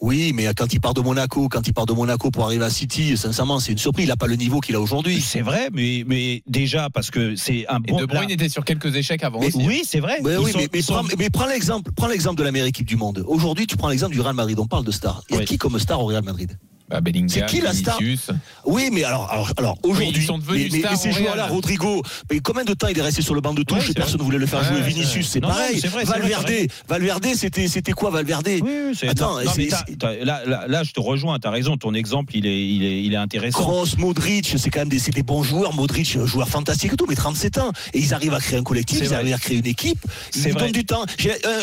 Oui, 0.00 0.32
mais 0.34 0.46
quand 0.54 0.72
il 0.74 0.80
part 0.80 0.92
de 0.92 1.00
Monaco, 1.00 1.48
quand 1.48 1.66
il 1.66 1.72
part 1.72 1.86
de 1.86 1.92
Monaco 1.92 2.30
pour 2.30 2.44
arriver 2.44 2.64
à 2.64 2.70
City, 2.70 3.16
sincèrement, 3.16 3.58
c'est 3.60 3.72
une 3.72 3.78
surprise. 3.78 4.04
Il 4.04 4.08
n'a 4.08 4.16
pas 4.16 4.26
le 4.26 4.36
niveau 4.36 4.60
qu'il 4.60 4.74
a 4.74 4.80
aujourd'hui. 4.80 5.20
C'est 5.20 5.40
vrai, 5.40 5.68
mais, 5.72 6.04
mais 6.06 6.42
déjà, 6.46 6.90
parce 6.90 7.10
que 7.10 7.36
c'est 7.36 7.66
un 7.68 7.78
Et 7.86 7.92
bon. 7.92 8.00
De 8.00 8.06
Bruyne 8.06 8.28
là- 8.28 8.34
était 8.34 8.48
sur 8.48 8.64
quelques 8.64 8.94
échecs 8.96 9.22
avant 9.24 9.40
Mais 9.40 9.46
aussi. 9.48 9.64
oui, 9.66 9.82
c'est 9.86 10.00
vrai. 10.00 10.18
Oui, 10.22 10.34
sont- 10.52 10.58
mais, 10.58 10.68
mais 10.72 10.78
ils 10.80 10.82
sont- 10.82 10.92
prends, 10.94 11.04
mais 11.18 11.30
prends 11.30 11.46
l'exemple, 11.46 11.90
prends 11.92 12.08
l'exemple 12.08 12.36
de 12.38 12.42
la 12.44 12.52
meilleure 12.52 12.68
équipe 12.68 12.86
du 12.86 12.96
monde. 12.96 13.24
Aujourd'hui, 13.26 13.66
tu 13.66 13.76
prends 13.76 13.88
l'exemple 13.88 14.12
du 14.14 14.20
Real 14.20 14.34
Madrid. 14.34 14.58
On 14.58 14.66
parle 14.66 14.84
de 14.84 14.90
stars. 14.90 15.22
Il 15.30 15.34
y 15.34 15.36
a 15.36 15.40
Oui. 15.40 15.46
qui 15.46 15.58
comme 15.58 15.78
star 15.78 16.00
au 16.02 16.06
Real 16.06 16.24
Madrid? 16.24 16.58
Bah, 16.88 17.00
Bellingham, 17.00 17.30
C'est 17.30 17.46
qui 17.46 17.62
la 17.62 17.72
star 17.72 17.98
Vinicius. 17.98 18.30
Oui, 18.66 18.90
mais 18.92 19.04
alors, 19.04 19.30
alors, 19.30 19.50
alors 19.56 19.78
aujourd'hui, 19.82 20.26
mais, 20.50 20.68
mais- 20.70 20.78
stars 20.80 20.90
mais 20.92 20.96
ces 20.98 21.12
joueurs-là. 21.12 21.46
Rodrigo, 21.46 22.02
mais 22.30 22.40
combien 22.40 22.64
de 22.64 22.74
temps 22.74 22.88
il 22.88 22.98
est 22.98 23.02
resté 23.02 23.22
sur 23.22 23.34
le 23.34 23.40
banc 23.40 23.54
de 23.54 23.62
touche 23.62 23.78
Ouais, 23.78 23.84
et 23.84 23.86
c'est 23.88 23.94
personne 23.94 24.18
ne 24.20 24.24
voulait 24.24 24.36
le 24.38 24.44
faire 24.46 24.60
Ouais, 24.60 24.68
jouer 24.68 24.82
Vinicius, 24.82 25.28
c'est 25.28 25.40
non, 25.40 25.48
pareil. 25.48 25.78
vrai, 25.80 26.04
Valverde, 26.04 26.42
vrai. 26.42 26.68
Valverde, 26.86 27.26
c'était 27.34 27.68
c'était 27.68 27.92
quoi 27.92 28.10
Valverde 28.10 28.46
Oui, 28.46 28.60
oui, 28.62 28.94
c'est- 28.94 29.08
Attends, 29.08 29.38
non, 29.40 30.14
là, 30.24 30.42
là, 30.46 30.64
là, 30.68 30.82
je 30.82 30.92
te 30.92 31.00
rejoins. 31.00 31.38
T'as 31.38 31.50
raison. 31.50 31.76
Ton 31.78 31.94
exemple, 31.94 32.36
il 32.36 32.46
est, 32.46 32.68
il 32.68 32.84
est, 32.84 33.02
il 33.02 33.14
est 33.14 33.16
intéressant. 33.16 33.60
Kroos, 33.60 33.96
Modric, 33.96 34.54
c'est 34.58 34.68
quand 34.70 34.80
même 34.80 34.88
des, 34.90 35.22
bons 35.22 35.42
joueurs. 35.42 35.72
Modric, 35.74 36.18
joueur 36.26 36.48
fantastique 36.48 36.92
et 36.92 36.96
tout, 36.96 37.06
mais 37.08 37.14
37 37.16 37.58
ans. 37.58 37.72
Et 37.94 37.98
ils 38.00 38.12
arrivent 38.12 38.34
à 38.34 38.40
créer 38.40 38.58
un 38.58 38.62
collectif, 38.62 38.98
ils 39.00 39.06
vrai. 39.06 39.16
arrivent 39.16 39.34
à 39.34 39.38
créer 39.38 39.56
une 39.58 39.66
équipe. 39.66 40.04
C'est 40.30 40.50
Ils 40.50 40.54
donnent 40.54 40.70
du 40.72 40.84
temps. 40.84 41.02
Un- 41.02 41.06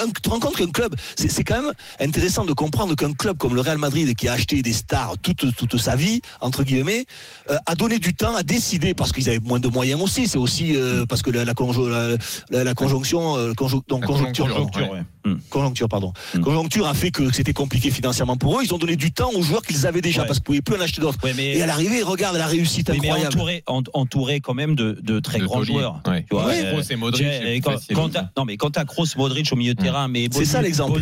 tu 0.07 0.21
te 0.21 0.29
rends 0.29 0.39
compte 0.39 0.55
qu'un 0.57 0.71
club, 0.71 0.95
c'est 1.15 1.43
quand 1.43 1.61
même 1.61 1.71
intéressant 1.99 2.43
de 2.45 2.53
comprendre 2.53 2.95
qu'un 2.95 3.13
club 3.13 3.37
comme 3.37 3.53
le 3.53 3.61
Real 3.61 3.77
Madrid, 3.77 4.15
qui 4.15 4.27
a 4.27 4.33
acheté 4.33 4.61
des 4.63 4.73
stars 4.73 5.10
toute, 5.17 5.55
toute 5.55 5.77
sa 5.77 5.95
vie, 5.95 6.21
entre 6.41 6.63
guillemets, 6.63 7.05
euh, 7.49 7.57
a 7.65 7.75
donné 7.75 7.99
du 7.99 8.13
temps 8.13 8.35
à 8.35 8.43
décider, 8.43 8.93
parce 8.93 9.11
qu'ils 9.11 9.29
avaient 9.29 9.39
moins 9.39 9.59
de 9.59 9.67
moyens 9.67 10.01
aussi. 10.01 10.27
C'est 10.27 10.37
aussi 10.37 10.75
euh, 10.75 11.05
parce 11.05 11.21
que 11.21 11.31
la, 11.31 11.45
la, 11.45 11.53
conjo- 11.53 11.89
la- 11.89 12.17
la- 12.49 12.63
la 12.63 12.73
conjonction, 12.73 13.37
euh, 13.37 13.53
conjo- 13.53 13.81
donc 13.87 14.05
conjoncture, 14.05 14.47
conjoncture, 14.47 14.87
Conjoncture, 14.87 14.91
ouais. 14.91 15.03
Hmm. 15.23 15.35
conjoncture, 15.49 15.87
pardon. 15.87 16.13
Mm. 16.35 16.39
Conjoncture 16.41 16.87
a 16.87 16.93
fait 16.93 17.11
que 17.11 17.31
c'était 17.33 17.53
compliqué 17.53 17.91
financièrement 17.91 18.37
pour 18.37 18.59
eux. 18.59 18.63
Ils 18.63 18.73
ont 18.73 18.77
donné 18.77 18.95
du 18.95 19.11
temps 19.11 19.29
aux 19.35 19.41
joueurs 19.43 19.61
qu'ils 19.61 19.85
avaient 19.85 20.01
déjà 20.01 20.21
Ouais. 20.21 20.27
parce 20.27 20.39
qu'ils 20.39 20.43
pouvaient 20.45 20.61
plus 20.61 20.75
en 20.75 20.81
acheter 20.81 21.01
d'autres. 21.01 21.19
Ouais, 21.23 21.33
mais, 21.35 21.57
Et 21.57 21.61
à 21.61 21.65
l'arrivée, 21.67 22.01
regarde 22.01 22.37
la 22.37 22.47
réussite 22.47 22.89
mais- 22.89 22.97
mais 23.01 23.09
incroyable. 23.09 23.35
entouré, 23.35 23.63
en- 23.67 23.83
entouré 23.93 24.39
quand 24.39 24.53
même 24.53 24.75
de, 24.75 24.97
de 25.03 25.19
très 25.19 25.39
De 25.39 25.45
grands 25.45 25.63
joueurs. 25.63 26.01
Ouais. 26.07 26.25
Tu 26.29 26.35
vois, 26.35 26.45
Ouais, 26.47 26.61
euh, 26.65 26.81
et 26.89 26.95
Modric, 26.95 27.27
quand- 27.63 28.11
non, 28.37 28.45
mais 28.45 28.57
quand 28.57 28.71
t'as 28.71 28.85
Kroos, 28.85 29.05
Modric 29.17 29.47
au 29.51 29.55
milieu 29.55 29.73
de 29.73 29.81
terrain, 29.81 30.07
mais 30.07 30.27
C'est 30.31 30.45
ça, 30.45 30.61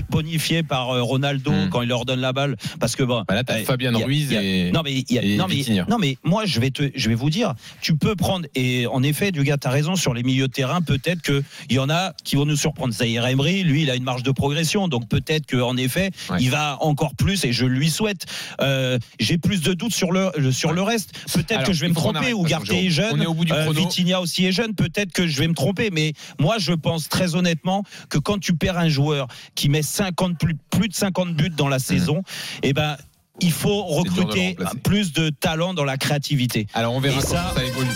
bonifié 0.09 0.63
par 0.63 0.89
euh, 0.91 1.01
Ronaldo 1.01 1.51
Mm. 1.51 1.69
quand 1.69 1.81
il 1.81 1.87
leur 1.89 2.05
donne 2.05 2.19
la 2.21 2.33
balle, 2.33 2.55
parce 2.79 2.95
que 2.95 3.03
bon. 3.03 3.23
Bah 3.27 3.35
là, 3.35 3.43
t'as 3.43 3.59
euh, 3.59 3.63
Fabien 3.65 3.95
Ruiz 3.95 4.31
et- 4.33 4.71
non 4.71 4.81
mais 4.83 4.93
il 4.93 5.13
y 5.13 5.17
a- 5.19 5.23
et 5.23 5.37
non 5.37 5.45
mais 5.47 5.55
Vitinha. 5.55 5.85
non 5.89 5.97
mais 5.97 6.17
moi 6.23 6.45
je 6.45 6.59
vais 6.59 6.71
te 6.71 6.83
je 6.95 7.09
vais 7.09 7.15
vous 7.15 7.29
dire, 7.29 7.53
tu 7.81 7.95
peux 7.95 8.15
prendre 8.15 8.45
et 8.55 8.87
en 8.87 9.03
effet, 9.03 9.31
du 9.31 9.43
gars, 9.43 9.57
t'as 9.57 9.69
raison 9.69 9.95
sur 9.95 10.13
les 10.13 10.23
milieux 10.23 10.47
de 10.47 10.53
terrain, 10.53 10.81
peut-être 10.81 11.21
que 11.21 11.43
il 11.69 11.75
y 11.75 11.79
en 11.79 11.89
a 11.89 12.13
qui 12.23 12.35
vont 12.35 12.45
nous 12.45 12.55
surprendre. 12.55 12.93
Zahir 12.93 13.25
Emery, 13.25 13.63
lui, 13.63 13.83
il 13.83 13.89
a 13.89 13.95
une 13.95 14.03
marge 14.09 14.23
de 14.23 14.31
progression, 14.31 14.87
donc 14.87 15.07
peut-être 15.07 15.45
que 15.45 15.57
en 15.57 15.77
effet, 15.77 16.09
Ouais. 16.29 16.37
il 16.41 16.49
va 16.49 16.77
encore 16.81 17.13
plus 17.15 17.45
et 17.45 17.51
je 17.53 17.65
lui 17.65 17.89
souhaite. 17.89 18.25
Euh, 18.61 18.97
J'ai 19.19 19.37
plus 19.37 19.61
de 19.61 19.73
doutes 19.73 19.93
sur 19.93 20.11
le 20.11 20.31
sur 20.51 20.73
le 20.73 20.81
reste. 20.81 21.11
Peut-être 21.33 21.63
que 21.63 21.73
je 21.73 21.81
vais 21.81 21.89
me 21.89 21.93
tromper. 21.93 22.33
Ou 22.33 22.45
est 22.47 22.89
jeune. 22.89 23.13
on 23.13 23.21
est 23.21 23.25
au 23.27 23.33
bout 23.35 23.45
du 23.45 23.53
euh, 23.53 23.63
chrono. 23.65 23.79
Vitinha 23.81 24.19
aussi 24.19 24.45
est 24.45 24.51
jeune. 24.51 24.73
Peut-être 24.73 25.11
que 25.11 25.27
je 25.27 25.39
vais 25.39 25.47
me 25.47 25.53
tromper, 25.53 25.89
mais 25.91 26.13
moi 26.39 26.55
je 26.59 26.73
pense 26.73 27.07
très 27.07 27.35
honnêtement 27.35 27.83
que 28.09 28.17
quand 28.17 28.39
tu 28.39 28.53
perds 28.55 28.77
un 28.79 28.89
joueur 28.89 29.27
qui 29.55 29.69
met 29.69 29.81
50 29.83 30.37
plus, 30.39 30.55
plus 30.71 30.87
de 30.87 30.93
50 30.95 31.35
buts 31.35 31.49
dans 31.55 31.67
la 31.67 31.79
saison, 31.79 32.23
eh 32.63 32.73
ben 32.73 32.97
il 33.41 33.51
faut 33.51 33.69
Mmh. 33.83 34.03
de 34.03 34.19
recruter 34.19 34.57
plus 34.83 35.13
de 35.13 35.29
talent 35.29 35.73
dans 35.73 35.85
la 35.85 35.97
créativité. 35.97 36.67
Alors 36.73 36.93
on 36.93 36.99
verra 36.99 37.19
Et 37.19 37.21
comment 37.21 37.35
ça- 37.35 37.53
ça 37.55 37.63
évolue. 37.63 37.87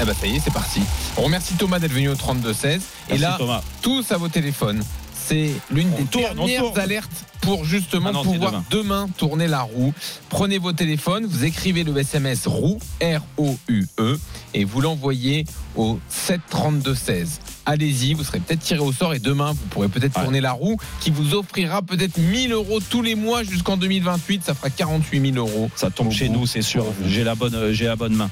Eh 0.00 0.04
ben 0.06 0.14
ça 0.14 0.26
y 0.26 0.36
est, 0.36 0.40
c'est 0.40 0.52
parti. 0.52 0.80
On 1.16 1.22
remercie 1.22 1.54
Thomas 1.54 1.78
d'être 1.78 1.92
venu 1.92 2.08
au 2.08 2.14
32-16. 2.14 2.80
Et 3.10 3.18
là, 3.18 3.36
Thomas. 3.38 3.62
tous 3.82 4.10
à 4.12 4.16
vos 4.16 4.28
téléphones. 4.28 4.82
C'est 5.26 5.50
l'une 5.70 5.90
des 5.90 6.04
tourne, 6.04 6.24
dernières 6.34 6.76
alertes 6.78 7.24
pour 7.42 7.64
justement 7.64 8.08
Ah 8.08 8.12
non, 8.12 8.22
pouvoir 8.24 8.62
demain. 8.70 9.08
tourner 9.16 9.46
la 9.46 9.60
roue. 9.62 9.92
Prenez 10.28 10.58
vos 10.58 10.72
téléphones, 10.72 11.26
vous 11.26 11.44
écrivez 11.44 11.84
le 11.84 11.96
SMS 11.96 12.46
roue 12.48 12.78
R-O-U-E 13.00 14.18
et 14.54 14.64
vous 14.64 14.80
l'envoyez 14.80 15.44
au 15.76 16.00
732-16. 16.10 17.38
Allez-y, 17.66 18.14
vous 18.14 18.24
serez 18.24 18.40
peut-être 18.40 18.60
tiré 18.60 18.80
au 18.80 18.92
sort 18.92 19.14
et 19.14 19.20
demain 19.20 19.52
vous 19.52 19.66
pourrez 19.70 19.88
peut-être 19.88 20.16
Ouais. 20.16 20.22
tourner 20.24 20.40
la 20.40 20.52
roue 20.52 20.76
qui 21.00 21.10
vous 21.10 21.34
offrira 21.34 21.82
peut-être 21.82 22.16
1000 22.18 22.52
euros 22.52 22.80
tous 22.80 23.02
les 23.02 23.14
mois 23.14 23.44
jusqu'en 23.44 23.76
2028. 23.76 24.42
Ça 24.44 24.54
fera 24.54 24.70
48 24.70 25.32
000 25.34 25.36
euros. 25.46 25.70
Ça 25.76 25.90
tombe 25.90 26.10
chez 26.10 26.26
bout. 26.28 26.40
nous, 26.40 26.46
c'est 26.46 26.62
sûr. 26.62 26.84
J'ai 27.06 27.22
la 27.22 27.34
bonne, 27.36 27.54
euh, 27.54 27.72
j'ai 27.72 27.84
la 27.86 27.94
bonne 27.96 28.14
main. 28.16 28.30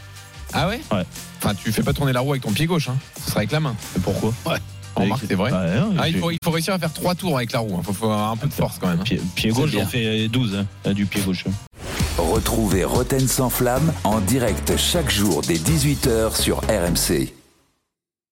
Ah 0.52 0.68
ouais 0.68 0.80
Ouais. 0.92 1.04
Enfin, 1.42 1.54
tu 1.54 1.70
fais 1.72 1.82
pas 1.82 1.92
tourner 1.92 2.12
la 2.12 2.20
roue 2.20 2.32
avec 2.32 2.42
ton 2.42 2.52
pied 2.52 2.66
gauche, 2.66 2.88
hein. 2.88 2.96
Ce 3.22 3.30
sera 3.30 3.38
avec 3.40 3.52
la 3.52 3.60
main. 3.60 3.74
Et 3.96 4.00
pourquoi 4.00 4.32
En 4.96 5.02
remarque, 5.02 5.22
c'est 5.28 5.34
vrai. 5.34 5.52
Ouais, 5.52 5.56
hein, 5.56 5.90
Ah, 5.98 6.08
il, 6.08 6.14
j'ai- 6.14 6.18
faut, 6.20 6.30
il 6.30 6.38
faut 6.42 6.50
réussir 6.50 6.74
à 6.74 6.78
faire 6.78 6.92
trois 6.92 7.14
tours 7.14 7.36
avec 7.36 7.52
la 7.52 7.60
roue. 7.60 7.76
Il 7.78 7.84
faut, 7.84 7.92
faut 7.92 8.06
avoir 8.06 8.32
un 8.32 8.36
peu 8.36 8.48
de 8.48 8.52
force 8.52 8.78
quand 8.80 8.88
même. 8.88 9.00
hein. 9.00 9.04
Pied, 9.04 9.20
pied 9.36 9.50
gauche, 9.50 9.70
bien. 9.70 9.84
j'en 9.84 9.88
fais 9.88 10.28
12 10.28 10.56
hein, 10.56 10.66
euh, 10.86 10.92
du 10.94 11.06
pied 11.06 11.20
gauche. 11.20 11.44
Retrouvez 12.16 12.84
Roten 12.84 13.28
sans 13.28 13.50
flamme 13.50 13.92
en 14.04 14.18
direct 14.20 14.76
chaque 14.76 15.10
jour 15.10 15.42
dès 15.46 15.54
18h 15.58 16.34
sur 16.36 16.58
RMC. 16.62 17.32